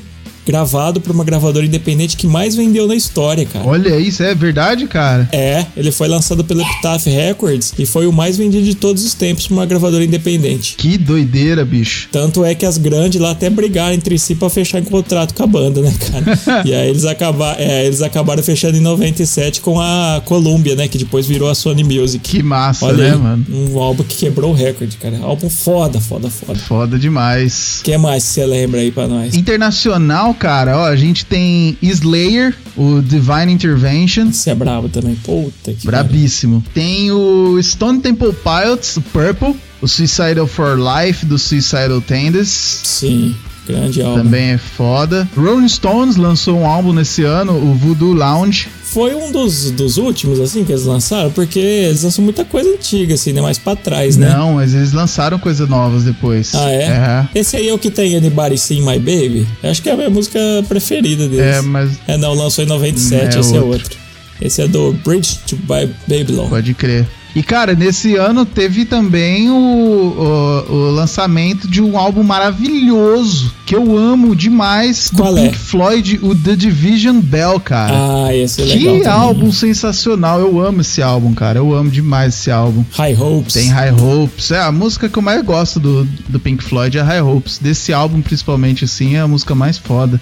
[0.47, 3.67] gravado por uma gravadora independente que mais vendeu na história, cara.
[3.67, 5.27] Olha isso, é verdade, cara?
[5.33, 9.13] É, ele foi lançado pela Epitaph Records e foi o mais vendido de todos os
[9.13, 10.75] tempos por uma gravadora independente.
[10.77, 12.07] Que doideira, bicho.
[12.11, 15.43] Tanto é que as grandes lá até brigaram entre si para fechar em contrato com
[15.43, 16.63] a banda, né, cara?
[16.65, 20.97] e aí eles, acaba é, eles acabaram fechando em 97 com a Columbia, né, que
[20.97, 22.19] depois virou a Sony Music.
[22.19, 23.45] Que massa, Olha né, aí, mano?
[23.49, 25.19] Um álbum que quebrou o recorde, cara.
[25.19, 26.57] Álbum foda, foda, foda.
[26.57, 27.79] Foda demais.
[27.81, 29.35] O que mais você lembra aí pra nós?
[29.35, 34.31] Internacional, cara, ó, a gente tem Slayer, o Divine Intervention.
[34.31, 36.61] Você é brabo também, puta que Brabíssimo.
[36.61, 36.73] Cara.
[36.73, 42.81] Tem o Stone Temple Pilots, o Purple, o Suicidal for Life, do Suicidal Tendencies.
[42.83, 43.35] Sim.
[43.67, 44.23] Grande álbum.
[44.23, 45.27] Também é foda.
[45.35, 48.69] Rolling Stones lançou um álbum nesse ano, o Voodoo Lounge.
[48.83, 53.13] Foi um dos, dos últimos, assim, que eles lançaram, porque eles lançam muita coisa antiga,
[53.13, 53.41] assim, né?
[53.41, 54.29] Mais pra trás, né?
[54.29, 56.55] Não, mas eles lançaram coisas novas depois.
[56.55, 56.83] Ah, é?
[56.83, 57.27] é?
[57.35, 59.45] Esse aí é o que tem Anybody See My Baby?
[59.61, 61.57] Eu acho que é a minha música preferida deles.
[61.57, 61.91] É, mas.
[62.07, 63.57] É, não, lançou em 97, é esse outro.
[63.57, 63.97] é outro.
[64.39, 66.47] Esse é do Bridge to Babylon.
[66.47, 67.07] Pode crer.
[67.35, 73.75] E, cara, nesse ano teve também o, o, o, lançamento de um álbum maravilhoso que
[73.75, 75.43] eu amo demais Qual do é?
[75.49, 77.93] Pink Floyd, o The Division Bell, cara.
[77.93, 79.01] Ah, esse é que legal.
[79.01, 80.39] Que álbum sensacional.
[80.39, 81.59] Eu amo esse álbum, cara.
[81.59, 82.85] Eu amo demais esse álbum.
[82.93, 83.53] High Hopes.
[83.55, 84.51] Tem High Hopes.
[84.51, 87.57] É, a música que eu mais gosto do, do Pink Floyd é High Hopes.
[87.57, 90.19] Desse álbum, principalmente, assim, é a música mais foda.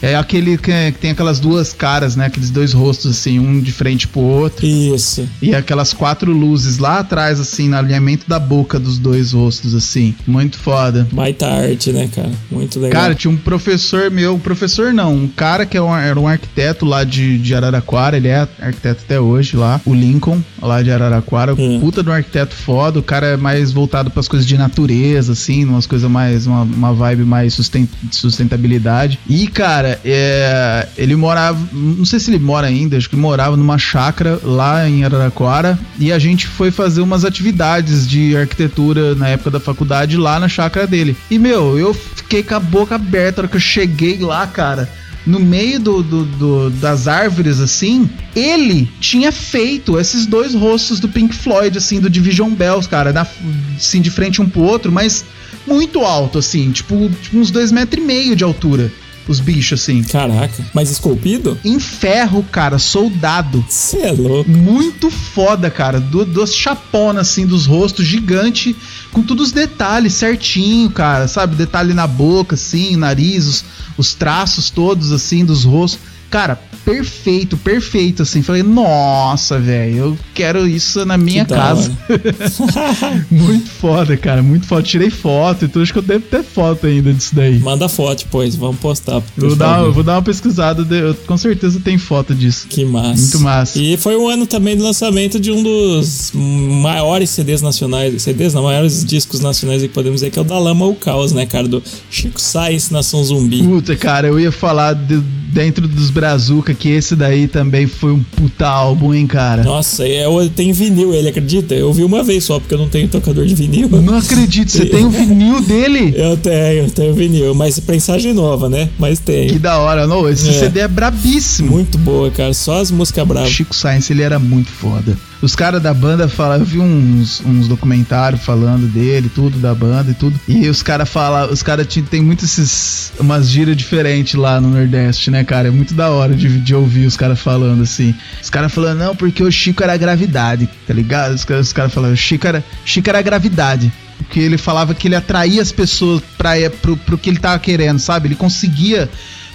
[0.00, 2.26] É aquele que, que tem aquelas duas caras, né?
[2.26, 4.64] Aqueles dois rostos, assim, um de frente pro outro.
[4.64, 5.28] Isso.
[5.42, 10.14] E aquelas quatro luzes lá atrás, assim, no alinhamento da boca dos dois rostos, assim.
[10.28, 11.08] Muito foda.
[11.10, 12.30] Baita arte, né, cara?
[12.50, 13.02] Muito legal.
[13.02, 17.38] Cara, tinha um professor meu, professor não, um cara que era um arquiteto lá de,
[17.38, 21.80] de Araraquara, ele é arquiteto até hoje lá, o Lincoln, lá de Araraquara, hum.
[21.80, 25.32] puta de um arquiteto foda, o cara é mais voltado para as coisas de natureza,
[25.32, 29.18] assim, umas coisas mais, uma, uma vibe mais sustent, sustentabilidade.
[29.28, 33.56] E, cara, é, ele morava, não sei se ele mora ainda, acho que ele morava
[33.56, 39.28] numa chácara lá em Araraquara, e a gente foi fazer umas atividades de arquitetura na
[39.28, 41.16] época da faculdade lá na chácara dele.
[41.30, 44.88] E, meu, eu fiquei com a boca aberta na hora que eu cheguei lá, cara
[45.26, 51.08] no meio do, do, do, das árvores, assim, ele tinha feito esses dois rostos do
[51.08, 53.26] Pink Floyd, assim, do Division Bells, cara, na,
[53.74, 55.24] assim, de frente um pro outro, mas
[55.66, 58.92] muito alto, assim, tipo, tipo uns dois metros e meio de altura
[59.28, 60.02] os bichos, assim.
[60.02, 61.58] Caraca, mas esculpido?
[61.64, 63.64] Em ferro, cara, soldado.
[63.68, 64.50] Você é louco.
[64.50, 66.00] Muito foda, cara.
[66.00, 68.76] Du duas chaponas, assim, dos rostos, gigante,
[69.12, 71.28] com todos os detalhes certinho, cara.
[71.28, 71.56] Sabe?
[71.56, 73.64] Detalhe na boca, assim, nariz, os,
[73.96, 76.00] os traços todos, assim, dos rostos.
[76.30, 78.42] Cara, perfeito, perfeito, assim.
[78.42, 81.96] Falei, nossa, velho, eu quero isso na minha que casa.
[83.30, 84.82] muito foda, cara, muito foda.
[84.82, 87.58] Tirei foto e tudo, acho que eu devo ter foto ainda disso daí.
[87.58, 89.22] Manda foto, pois, vamos postar.
[89.36, 92.66] Vou dar, vou dar uma pesquisada, eu, com certeza tem foto disso.
[92.68, 93.20] Que massa.
[93.20, 93.78] Muito massa.
[93.78, 98.64] E foi o ano também do lançamento de um dos maiores CDs nacionais, CDs, não,
[98.64, 101.68] maiores discos nacionais que podemos dizer, que é o da Lama ou Caos, né, cara,
[101.68, 103.62] do Chico Sainz, Nação Zumbi.
[103.62, 105.18] Puta, cara, eu ia falar de,
[105.54, 109.62] dentro dos Brazuca que esse daí também foi um puta álbum, hein, cara?
[109.62, 111.74] Nossa, eu tenho vinil ele, acredita?
[111.74, 113.90] Eu vi uma vez só, porque eu não tenho tocador de vinil.
[113.90, 116.14] Não acredito, você tem o vinil dele?
[116.24, 118.88] Eu tenho, eu tenho vinil, mas prensagem nova, né?
[118.98, 119.48] Mas tem.
[119.48, 120.28] Que da hora, não?
[120.28, 120.52] Esse é.
[120.52, 121.72] CD é brabíssimo.
[121.72, 123.50] Muito boa, cara, só as músicas bravas.
[123.50, 125.16] Chico Science, ele era muito foda.
[125.44, 130.10] Os caras da banda falam, eu vi uns, uns documentários falando dele, tudo da banda
[130.10, 130.40] e tudo.
[130.48, 135.30] E os caras falam, os caras tem muito esses umas giras diferentes lá no Nordeste,
[135.30, 135.68] né, cara?
[135.68, 138.14] É muito da hora de, de ouvir os caras falando assim.
[138.42, 141.34] Os caras falando, não, porque o Chico era gravidade, tá ligado?
[141.34, 143.92] Os caras cara falando, o Chico era, Chico era gravidade.
[144.16, 147.98] Porque ele falava que ele atraía as pessoas pra, pro, pro que ele tava querendo,
[147.98, 148.28] sabe?
[148.28, 149.10] Ele conseguia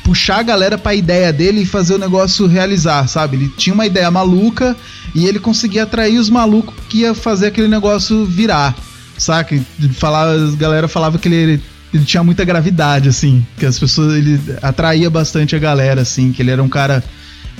[0.09, 3.37] puxar a galera pra ideia dele e fazer o negócio realizar, sabe?
[3.37, 4.75] Ele tinha uma ideia maluca
[5.13, 8.75] e ele conseguia atrair os malucos que ia fazer aquele negócio virar,
[9.19, 9.55] saca?
[9.93, 11.61] Falar, a galera falava que ele,
[11.93, 16.41] ele tinha muita gravidade, assim, que as pessoas, ele atraía bastante a galera, assim, que
[16.41, 17.03] ele era um cara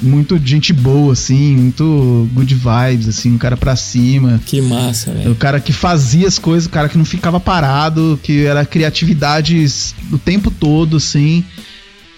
[0.02, 4.42] muito gente boa, assim, muito good vibes, assim, um cara pra cima.
[4.44, 5.34] Que massa, velho.
[5.34, 9.64] O cara que fazia as coisas, o cara que não ficava parado, que era criatividade
[10.12, 11.46] o tempo todo, assim.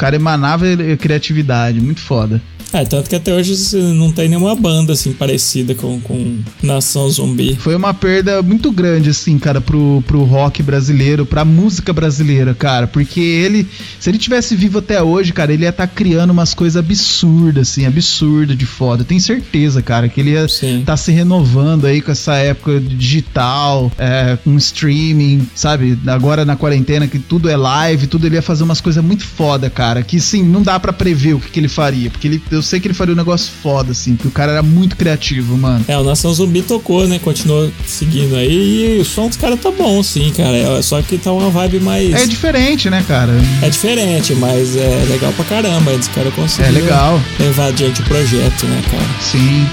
[0.02, 0.66] Cara emanava
[1.00, 2.42] criatividade, muito foda.
[2.74, 7.56] É, tanto que até hoje não tem nenhuma banda assim parecida com, com Nação Zumbi.
[7.56, 12.88] Foi uma perda muito grande, assim, cara, pro, pro rock brasileiro, pra música brasileira, cara.
[12.88, 13.68] Porque ele,
[14.00, 17.70] se ele tivesse vivo até hoje, cara, ele ia estar tá criando umas coisas absurdas,
[17.70, 19.02] assim, absurdas de foda.
[19.02, 22.80] Eu tenho certeza, cara, que ele ia estar tá se renovando aí com essa época
[22.80, 25.98] digital, é, com streaming, sabe?
[26.08, 29.70] Agora na quarentena, que tudo é live, tudo ele ia fazer umas coisas muito foda,
[29.70, 30.04] cara.
[30.04, 32.80] Que sim, não dá para prever o que, que ele faria, porque ele eu sei
[32.80, 35.84] que ele faria um negócio foda, assim, porque o cara era muito criativo, mano.
[35.88, 37.20] É, o Nação Zumbi tocou, né?
[37.20, 40.56] Continuou seguindo aí e o som dos caras tá bom, sim, cara.
[40.56, 42.14] É, só que tá uma vibe mais.
[42.14, 43.34] É diferente, né, cara?
[43.62, 45.92] É diferente, mas é legal pra caramba.
[45.94, 46.66] Esse cara conseguiu.
[46.66, 47.22] É legal.
[47.40, 49.06] Levar adiante o projeto, né, cara?
[49.22, 49.68] Sim.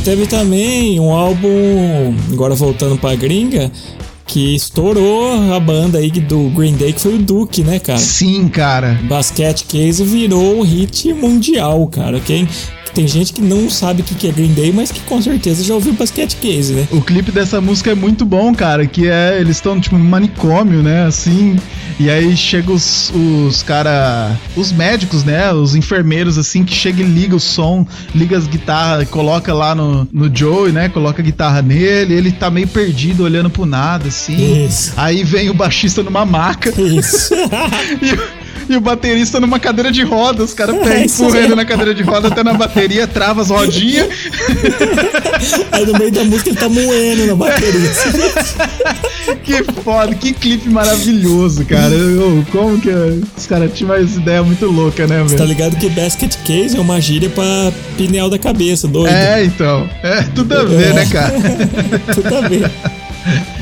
[0.00, 3.70] Teve também um álbum, agora voltando pra gringa,
[4.26, 7.98] que estourou a banda aí do Green Day, que foi o Duke, né, cara?
[7.98, 8.98] Sim, cara.
[9.04, 12.20] Basket Case virou um hit mundial, cara.
[12.20, 12.48] Quem,
[12.94, 15.74] tem gente que não sabe o que é Green Day, mas que com certeza já
[15.74, 16.88] ouviu Basket Case, né?
[16.90, 20.82] O clipe dessa música é muito bom, cara, que é eles estão tipo no manicômio,
[20.82, 21.56] né, assim,
[21.98, 27.04] e aí chega os, os cara, os médicos, né, os enfermeiros assim que chega e
[27.04, 31.62] liga o som, liga as guitarras, coloca lá no, no Joey, né, coloca a guitarra
[31.62, 34.64] nele, ele tá meio perdido olhando pro nada assim.
[34.66, 34.92] Isso.
[34.96, 36.70] Aí vem o baixista numa maca.
[36.80, 37.34] Isso.
[38.02, 38.39] e,
[38.72, 40.42] e o baterista numa cadeira de roda.
[40.44, 44.08] Os caras é, empurrando na cadeira de roda até na bateria, trava as rodinhas.
[45.72, 47.90] Aí no meio da música ele tá moendo na bateria.
[49.42, 51.94] que foda, que clipe maravilhoso, cara.
[51.94, 52.90] Eu, como que
[53.36, 55.36] os caras tinham uma ideia muito louca, né, velho?
[55.36, 59.12] Tá ligado que basket case é uma gíria pra pineal da cabeça, doido.
[59.12, 59.88] É, então.
[60.02, 60.92] É, tudo a ver, é.
[60.92, 61.32] né, cara?
[62.14, 62.70] tudo a ver.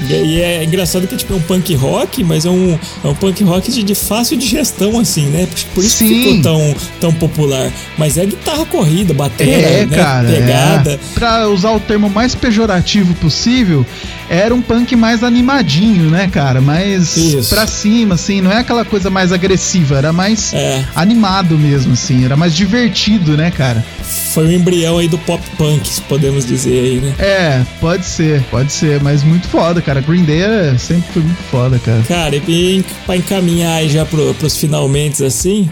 [0.08, 3.42] E é engraçado que tipo, é um punk rock, mas é um, é um punk
[3.44, 5.48] rock de, de fácil digestão, assim, né?
[5.74, 6.22] Por isso Sim.
[6.22, 7.70] ficou tão, tão popular.
[7.96, 9.96] Mas é guitarra corrida, bateria, é, né?
[9.96, 10.92] Cara, pegada.
[10.92, 10.98] É.
[11.14, 13.84] Pra usar o termo mais pejorativo possível,
[14.28, 16.60] era um punk mais animadinho, né, cara?
[16.60, 17.54] Mais Isso.
[17.54, 20.84] pra cima, assim, não é aquela coisa mais agressiva, era mais é.
[20.94, 23.84] animado mesmo, assim, era mais divertido, né, cara?
[24.32, 27.14] Foi o embrião aí do pop punk, podemos dizer aí, né?
[27.18, 30.00] É, pode ser, pode ser, mas muito foda, cara.
[30.00, 32.02] Green Day é, sempre foi muito foda, cara.
[32.06, 35.68] Cara, e pra encaminhar aí já pro, pros finalmente assim,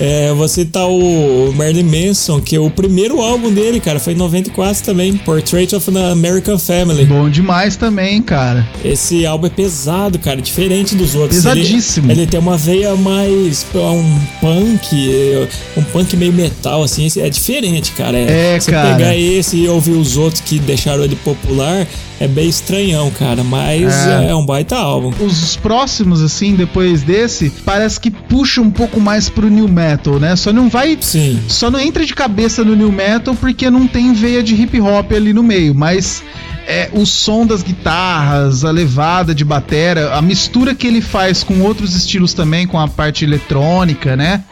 [0.00, 4.16] é, você tá o Marilyn Manson, que é o primeiro álbum dele, cara, foi em
[4.16, 7.04] 94 também, Portrait of an American Family.
[7.04, 8.66] Bom demais também, cara.
[8.84, 11.36] Esse álbum é pesado, cara, diferente dos outros.
[11.36, 12.10] Pesadíssimo.
[12.10, 17.92] Ele, ele tem uma veia mais um punk, um punk meio metal, assim, é diferente,
[17.92, 18.16] cara.
[18.16, 18.94] É, é você cara.
[18.94, 21.86] pegar esse e ouvir os outros que deixaram ele popular,
[22.20, 24.30] é bem estranhão, cara, mas é.
[24.30, 24.34] é.
[24.34, 25.12] um baita álbum.
[25.24, 30.34] Os próximos, assim, depois desse, parece que puxa um pouco mais pro new metal, né?
[30.34, 30.98] Só não vai.
[31.00, 31.40] Sim.
[31.48, 35.12] Só não entra de cabeça no new metal porque não tem veia de hip hop
[35.12, 36.22] ali no meio, mas
[36.68, 41.62] é, o som das guitarras, a levada de batera, a mistura que ele faz com
[41.62, 44.44] outros estilos também, com a parte eletrônica, né?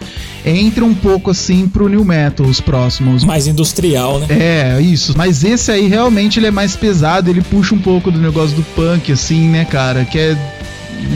[0.43, 3.23] Entra um pouco assim pro new metal, os próximos.
[3.23, 4.27] Mais industrial, né?
[4.31, 5.13] É, isso.
[5.15, 8.63] Mas esse aí realmente ele é mais pesado, ele puxa um pouco do negócio do
[8.75, 10.07] punk, assim, né, cara?
[10.07, 10.37] Que é.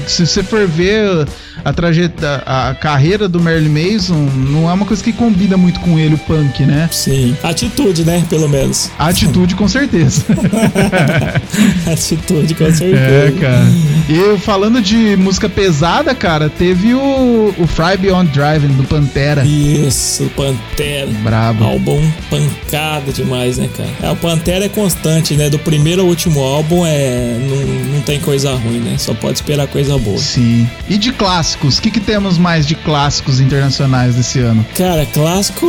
[0.07, 1.27] Se você for ver
[1.65, 5.99] a trajetória, a carreira do Marilyn Mason não é uma coisa que combina muito com
[5.99, 6.89] ele, o punk, né?
[6.93, 7.37] Sim.
[7.43, 8.25] Atitude, né?
[8.29, 8.91] Pelo menos.
[8.99, 10.25] Atitude, com certeza.
[11.87, 12.97] Atitude, com certeza.
[12.97, 13.67] É, cara.
[14.09, 19.45] E falando de música pesada, cara, teve o, o Fry Beyond Driving do Pantera.
[19.45, 21.09] Isso, Pantera.
[21.23, 21.65] Brabo.
[21.65, 23.91] Álbum pancada demais, né, cara?
[24.03, 25.51] É, o Pantera é constante, né?
[25.51, 28.97] Do primeiro ao último álbum é não, não tem coisa ruim, né?
[28.99, 30.19] Só pode esperar coisa boa.
[30.19, 30.69] Sim.
[30.89, 31.79] E de clássicos?
[31.79, 34.65] O que, que temos mais de clássicos internacionais desse ano?
[34.77, 35.67] Cara, clássico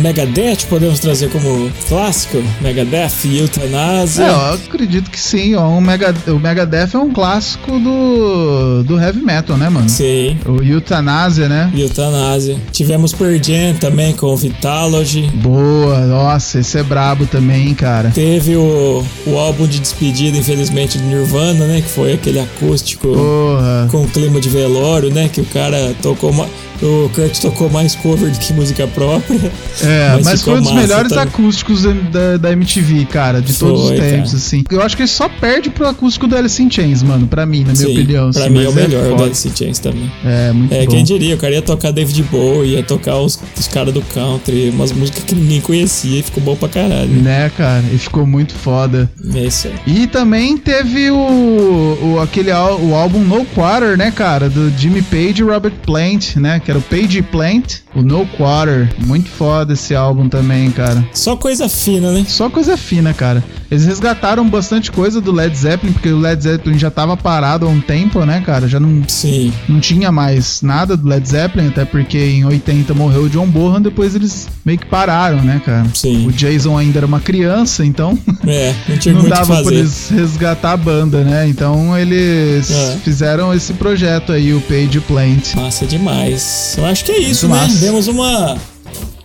[0.00, 2.42] Megadeth, podemos trazer como clássico?
[2.60, 4.24] Megadeth e Eutanásia.
[4.24, 5.54] É, eu acredito que sim.
[5.54, 9.88] Ó, um Mega, o Megadeth é um clássico do, do heavy metal, né, mano?
[9.88, 10.38] Sim.
[10.46, 11.70] O Eutanásia, né?
[11.76, 12.56] Eutanásia.
[12.72, 15.22] Tivemos Pearl Jam também com o Vitalogy.
[15.34, 18.10] Boa, nossa, esse é brabo também, cara.
[18.10, 21.80] Teve o, o álbum de despedida, infelizmente, do Nirvana, né?
[21.80, 23.88] Que foi aquele acústico Porra.
[23.90, 25.28] com clima de velório, né?
[25.28, 26.48] Que o cara tocou uma.
[26.82, 29.50] O Kurt tocou mais cover do que música própria.
[29.82, 31.24] É, mas, mas foi um dos melhores também.
[31.24, 34.36] acústicos da, da MTV, cara, de Foi, todos os tempos, cara.
[34.36, 34.64] assim.
[34.70, 37.60] Eu acho que ele só perde pro acústico do Alice in Chains, mano, pra mim,
[37.60, 38.30] na minha Sim, opinião.
[38.30, 39.24] Pra assim, mim é o melhor, o foda.
[39.24, 40.10] Alice in Chains também.
[40.24, 40.90] É, muito É, bom.
[40.92, 44.70] quem diria, o cara ia tocar David Bowie, ia tocar os, os caras do country,
[44.70, 47.08] umas músicas que ninguém conhecia e ficou bom pra caralho.
[47.08, 47.84] Né, cara?
[47.92, 49.10] E ficou muito foda.
[49.34, 49.74] É isso aí.
[50.02, 55.40] E também teve o, o aquele o álbum No Quarter, né, cara, do Jimmy Page
[55.40, 58.94] e Robert Plant, né, que era o Page Plant, o No Quarter.
[58.98, 61.02] Muito foda esse álbum também, cara.
[61.14, 62.26] Só coisa fina, né?
[62.28, 63.42] Só coisa fina, cara.
[63.70, 67.68] Eles resgataram bastante coisa do Led Zeppelin, porque o Led Zeppelin já tava parado há
[67.68, 68.66] um tempo, né, cara?
[68.66, 69.52] Já não, Sim.
[69.68, 73.80] não tinha mais nada do Led Zeppelin, até porque em 80 morreu o John Bonham,
[73.80, 75.86] depois eles meio que pararam, né, cara?
[75.94, 76.26] Sim.
[76.26, 80.72] O Jason ainda era uma criança, então É, não tinha não dava pra eles resgatar
[80.72, 81.46] a banda, né?
[81.48, 82.96] Então eles É.
[83.04, 85.54] fizeram esse projeto aí, o Page Plant.
[85.56, 86.74] Massa demais.
[86.78, 87.66] Eu acho que é isso, Muito né?
[87.68, 87.80] massa.
[87.84, 88.56] Demos uma,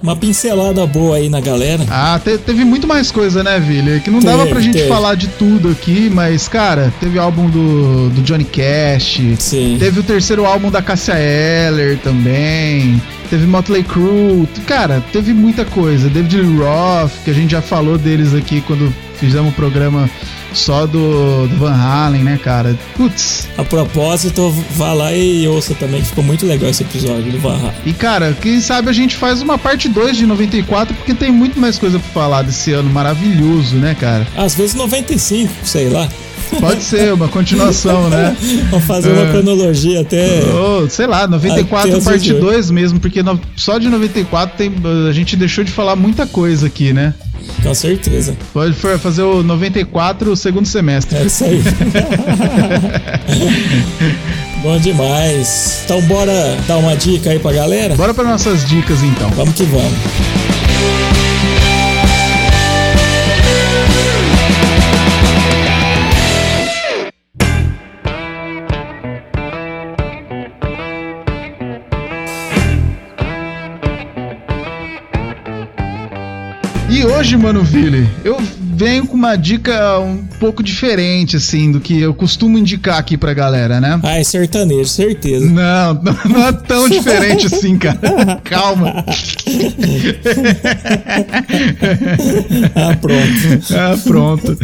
[0.04, 1.86] uma pincelada boa aí na galera.
[1.90, 4.02] Ah, te- teve muito mais coisa, né, Vili?
[4.02, 4.90] Que não dava Teve, pra gente teve.
[4.90, 9.78] falar de tudo aqui, mas, cara, teve álbum do, do Johnny Cash, Sim.
[9.80, 16.10] teve o terceiro álbum da Cassia Eller também, teve Motley Crue, cara, teve muita coisa.
[16.10, 20.10] David Roth, que a gente já falou deles aqui quando fizemos o programa
[20.58, 22.78] só do, do Van Halen, né, cara?
[22.96, 27.40] Putz, A propósito, vá lá e ouça também, que ficou muito legal esse episódio do
[27.40, 27.74] Varra.
[27.86, 31.60] E cara, quem sabe a gente faz uma parte 2 de 94, porque tem muito
[31.60, 34.28] mais coisa pra falar desse ano maravilhoso, né, cara?
[34.36, 36.08] Às vezes 95, sei lá.
[36.60, 38.36] Pode ser uma continuação, né?
[38.70, 39.14] Vamos fazer É.
[39.14, 40.42] uma cronologia até.
[40.90, 42.42] Sei lá, Até 94 os parte 18.
[42.46, 44.72] 2 mesmo, porque no- só de 94 tem,
[45.10, 47.14] a gente deixou de falar muita coisa aqui, né?
[47.62, 48.36] Com certeza.
[48.54, 51.18] Pode fa- fazer o 94 o segundo semestre.
[51.18, 51.62] É isso aí.
[54.64, 55.82] Bom demais.
[55.84, 57.96] Então bora dar uma dica aí pra galera?
[57.96, 59.30] Bora para nossas dicas então.
[59.32, 59.92] Vamos que vamos.
[77.24, 78.38] Hoje, mano, Vili, eu
[78.74, 83.34] venho com uma dica um pouco diferente, assim, do que eu costumo indicar aqui pra
[83.34, 84.00] galera, né?
[84.04, 85.46] Ah, é sertanejo, certeza.
[85.46, 88.00] Não, não, não é tão diferente assim, cara.
[88.44, 89.06] Calma.
[92.76, 93.74] Ah, pronto.
[93.74, 94.58] Ah, pronto.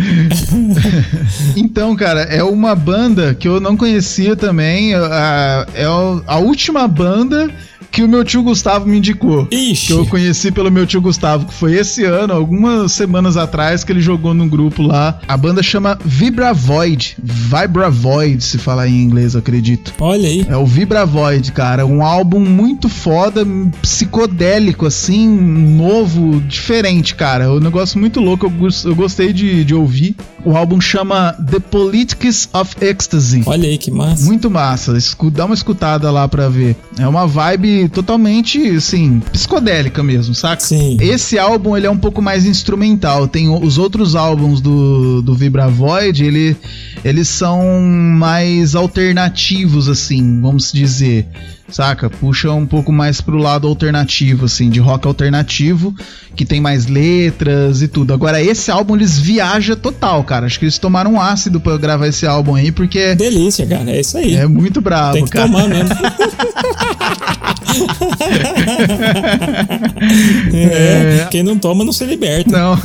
[1.56, 4.93] Então, cara, é uma banda que eu não conhecia também.
[4.95, 7.50] a- É a última banda
[7.91, 9.48] que o meu tio Gustavo me indicou.
[9.52, 9.88] Ixi.
[9.88, 13.91] Que eu conheci pelo meu tio Gustavo, que foi esse ano, algumas semanas atrás, que
[13.91, 15.20] ele jogou num grupo lá.
[15.28, 17.18] A banda chama Vibra Void.
[17.22, 19.94] Vibra Void, se falar em inglês, acredito.
[20.00, 20.46] Olha aí.
[20.50, 21.86] É o Vibra Void, cara.
[21.86, 23.46] Um álbum muito foda,
[23.82, 27.46] psicodélico, assim, novo, diferente, cara.
[27.46, 30.16] É um negócio muito louco, eu, eu gostei de, de ouvir.
[30.46, 33.44] O álbum chama The Politics of Ecstasy.
[33.46, 34.24] Olha aí que massa.
[34.26, 36.78] Muito massa, escu- dá uma escutada lá pra ver.
[36.98, 40.62] É uma vibe totalmente, assim, psicodélica mesmo, saca?
[40.64, 40.98] Sim.
[41.02, 43.28] Esse álbum ele é um pouco mais instrumental.
[43.28, 46.56] Tem os outros álbuns do, do Vibra Void, ele,
[47.04, 51.28] eles são mais alternativos, assim, vamos dizer.
[51.71, 52.10] Saca?
[52.10, 55.93] Puxa um pouco mais pro lado alternativo, assim, de rock alternativo,
[56.36, 58.12] que tem mais letras e tudo.
[58.12, 60.47] Agora, esse álbum eles viajam total, cara.
[60.47, 63.91] Acho que eles tomaram um ácido pra gravar esse álbum aí, porque Delícia, cara.
[63.91, 64.34] É isso aí.
[64.36, 65.45] é muito brabo, Tem que cara.
[65.47, 65.89] tomar mesmo.
[70.53, 72.51] é, quem não toma não se liberta.
[72.51, 72.79] Não.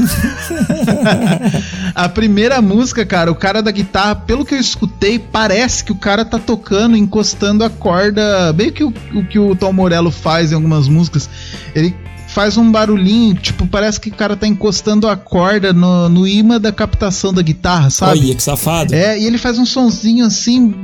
[1.94, 5.96] a primeira música, cara, o cara da guitarra, pelo que eu escutei, parece que o
[5.96, 10.52] cara tá tocando, encostando a corda, bem que o, o que o Tom Morello faz
[10.52, 11.28] em algumas músicas.
[11.74, 11.94] Ele
[12.34, 16.60] faz um barulhinho, tipo, parece que o cara tá encostando a corda no, no imã
[16.60, 18.18] da captação da guitarra, sabe?
[18.18, 18.92] Olha que safado.
[18.92, 20.74] É, e ele faz um sonzinho assim,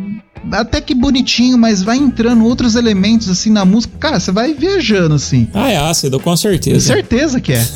[0.52, 3.92] até que bonitinho, mas vai entrando outros elementos assim na música.
[3.98, 5.48] Cara, você vai viajando assim.
[5.52, 6.86] Ah, é ácido, com certeza.
[6.86, 7.64] Certeza que é.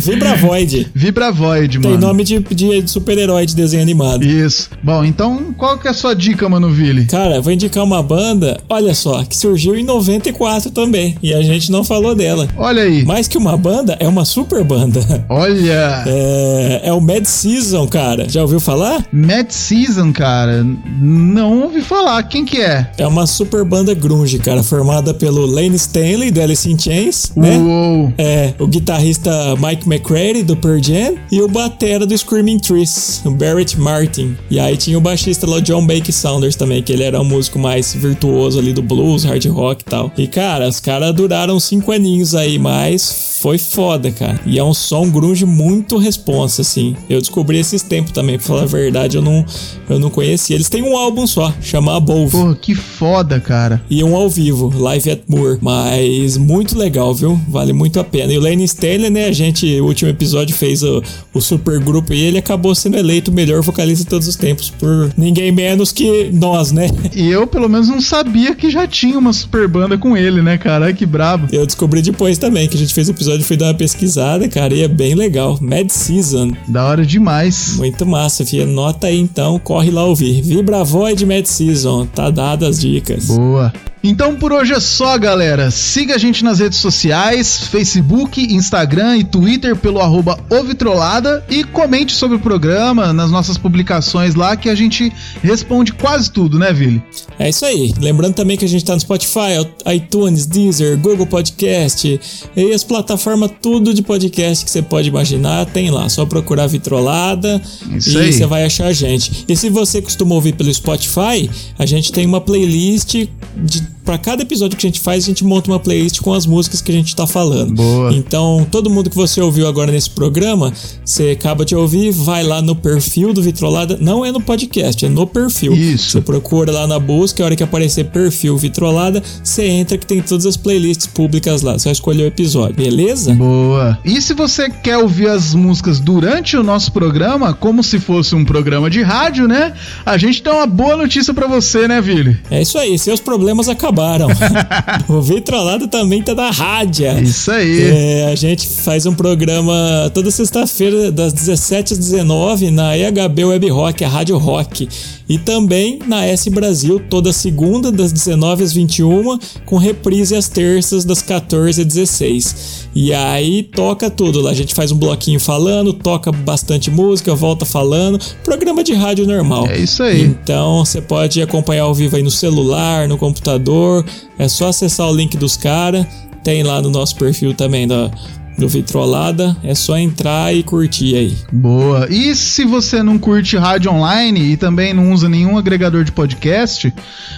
[0.00, 0.90] Vibravoid.
[0.94, 1.90] Vibravoid, mano.
[1.90, 4.24] Tem nome de, de super-herói de desenho animado.
[4.24, 4.70] Isso.
[4.82, 7.06] Bom, então qual que é a sua dica, Mano Ville?
[7.06, 11.16] Cara, vou indicar uma banda, olha só, que surgiu em 94 também.
[11.22, 12.48] E a gente não falou dela.
[12.56, 13.04] Olha aí.
[13.04, 15.00] Mais que uma banda, é uma super banda.
[15.28, 16.04] Olha!
[16.06, 18.28] É, é o Mad Season, cara.
[18.28, 19.04] Já ouviu falar?
[19.12, 20.64] Mad Season, cara.
[21.00, 22.22] Não ouvi falar.
[22.24, 22.90] Quem que é?
[22.98, 27.56] É uma super banda grunge, cara, formada pelo Lane Stanley, do Alice in Chains, né?
[27.58, 28.12] Uou.
[28.18, 33.30] É, o guitarrista Mike McCready, do Pearl Jam, e o batera do Screaming Trees, o
[33.30, 34.36] Barrett Martin.
[34.50, 37.24] E aí tinha o baixista lá, o John Baker Saunders também, que ele era um
[37.24, 40.12] músico mais virtuoso ali do blues, hard rock e tal.
[40.16, 44.40] E, cara, os caras duraram cinco aninhos aí, mas foi foda, cara.
[44.46, 46.96] E é um som grunge muito responsa, assim.
[47.08, 49.44] Eu descobri esses tempos também, pra falar a verdade, eu não,
[49.88, 50.56] eu não conhecia.
[50.56, 52.30] Eles têm um álbum só, chama Above.
[52.30, 53.82] Pô, que foda, cara.
[53.88, 55.58] E um ao vivo, Live at Moore.
[55.60, 57.40] Mas muito legal, viu?
[57.48, 58.32] Vale muito a pena.
[58.32, 62.12] E o Lane Staley, né, a gente, o último episódio fez o, o super grupo
[62.12, 65.92] e ele acabou sendo eleito o melhor vocalista de todos os tempos por ninguém menos
[65.92, 66.90] que nós, né?
[67.14, 70.58] E eu, pelo menos, não sabia que já tinha uma super banda com ele, né,
[70.58, 70.92] cara?
[70.92, 71.46] Que brabo.
[71.52, 74.74] Eu descobri depois também, que a gente fez o episódio, fui dar uma pesquisada, cara,
[74.74, 75.58] e é bem legal.
[75.60, 76.52] Mad Season.
[76.66, 77.76] Da hora demais.
[77.76, 78.66] Muito massa, filha.
[78.66, 80.42] Nota aí então, corre lá ouvir.
[80.84, 82.06] Void Mad Season.
[82.06, 83.26] Tá dadas as dicas.
[83.26, 83.72] Boa.
[84.02, 85.70] Então por hoje é só, galera.
[85.70, 92.12] Siga a gente nas redes sociais, Facebook, Instagram e Twitter pelo arroba Ovitrolada e comente
[92.12, 97.00] sobre o programa nas nossas publicações lá que a gente responde quase tudo, né, Vili?
[97.38, 97.94] É isso aí.
[98.00, 102.20] Lembrando também que a gente tá no Spotify, iTunes, Deezer, Google Podcast
[102.56, 106.08] e as plataformas tudo de podcast que você pode imaginar, tem lá.
[106.08, 107.62] Só procurar Vitrolada
[107.96, 109.44] isso e você vai achar a gente.
[109.48, 111.48] E se você costuma ouvir pelo Spotify,
[111.78, 113.26] a gente tem uma playlist
[113.56, 116.44] de para cada episódio que a gente faz, a gente monta uma playlist com as
[116.44, 117.74] músicas que a gente tá falando.
[117.74, 118.12] Boa.
[118.12, 120.72] Então, todo mundo que você ouviu agora nesse programa,
[121.04, 123.96] você acaba de ouvir, vai lá no perfil do Vitrolada.
[124.00, 125.72] Não é no podcast, é no perfil.
[125.72, 126.10] Isso.
[126.10, 130.20] Você procura lá na busca, a hora que aparecer perfil Vitrolada, você entra que tem
[130.20, 131.74] todas as playlists públicas lá.
[131.74, 133.34] Você vai escolher o episódio, beleza?
[133.34, 133.98] Boa.
[134.04, 138.44] E se você quer ouvir as músicas durante o nosso programa, como se fosse um
[138.44, 139.74] programa de rádio, né?
[140.04, 142.36] A gente tem uma boa notícia para você, né, Vili?
[142.50, 142.98] É isso aí.
[142.98, 144.28] Seus problemas acabaram acabaram.
[145.08, 147.06] o Vitrolado também tá na rádio.
[147.22, 147.82] Isso aí.
[147.82, 153.68] É, a gente faz um programa toda sexta-feira, das 17 às 19 na EHB Web
[153.68, 154.88] Rock, a Rádio Rock.
[155.28, 161.04] E também na S Brasil, toda segunda, das 19 às 21, com reprise às terças,
[161.04, 162.81] das 14 às 16.
[162.94, 164.50] E aí toca tudo lá.
[164.50, 168.18] A gente faz um bloquinho falando, toca bastante música, volta falando.
[168.44, 169.66] Programa de rádio normal.
[169.68, 170.22] É isso aí.
[170.22, 174.04] Então você pode acompanhar ao vivo aí no celular, no computador.
[174.38, 176.06] É só acessar o link dos caras.
[176.44, 178.10] Tem lá no nosso perfil também da
[178.58, 181.36] do Vitrolada, é só entrar e curtir aí.
[181.50, 182.06] Boa.
[182.10, 186.92] E se você não curte rádio online e também não usa nenhum agregador de podcast,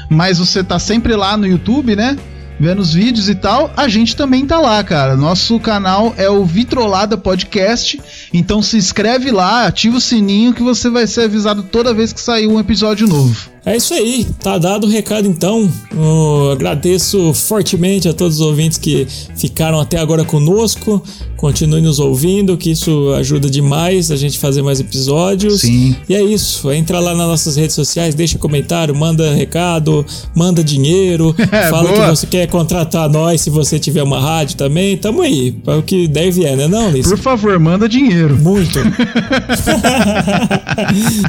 [0.09, 2.17] mas você tá sempre lá no YouTube, né?
[2.59, 5.17] Vendo os vídeos e tal, a gente também tá lá, cara.
[5.17, 8.01] Nosso canal é o Vitrolada Podcast.
[8.33, 12.21] Então se inscreve lá, ativa o sininho que você vai ser avisado toda vez que
[12.21, 13.54] sair um episódio novo.
[13.67, 15.71] É isso aí, tá dado o recado então.
[15.91, 19.07] Eu agradeço fortemente a todos os ouvintes que
[19.37, 21.03] ficaram até agora conosco.
[21.37, 25.63] Continue nos ouvindo, que isso ajuda demais a gente fazer mais episódios.
[25.63, 25.97] Sim.
[26.09, 26.71] E é isso.
[26.73, 30.05] Entra lá nas nossas redes sociais, deixa comentário, manda recado,
[30.35, 32.05] manda dinheiro, é, fala boa.
[32.05, 34.97] que você quer contratar nós se você tiver uma rádio também.
[34.97, 35.53] Tamo aí.
[35.53, 37.07] Para o que deve é, né, não, Liz?
[37.07, 38.37] Por favor, manda dinheiro.
[38.37, 38.79] Muito.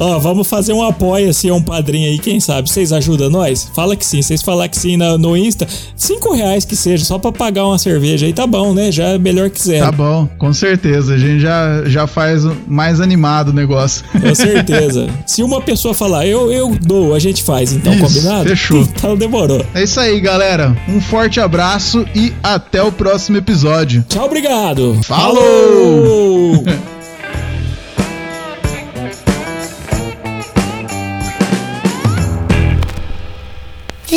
[0.00, 2.68] Ó, vamos fazer um apoio assim, um padrinho aí quem sabe?
[2.68, 3.70] Vocês ajudam nós?
[3.72, 4.20] Fala que sim.
[4.20, 5.64] Vocês falar que sim no, no Insta,
[5.94, 8.90] cinco reais que seja, só pra pagar uma cerveja aí, tá bom, né?
[8.90, 9.84] Já é melhor que zero.
[9.84, 11.14] Tá bom, com certeza.
[11.14, 14.04] A gente já, já faz mais animado o negócio.
[14.10, 15.06] Com certeza.
[15.24, 18.48] Se uma pessoa falar, eu, eu dou, a gente faz, então, isso, combinado?
[18.48, 18.86] Fechou.
[18.96, 19.64] Então demorou.
[19.74, 20.76] É isso aí, galera.
[20.88, 24.04] Um forte abraço e até o próximo episódio.
[24.08, 24.98] Tchau, obrigado.
[25.02, 25.36] Falou!
[25.36, 26.64] Falou!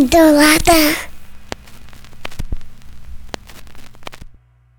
[0.01, 1.08] долата.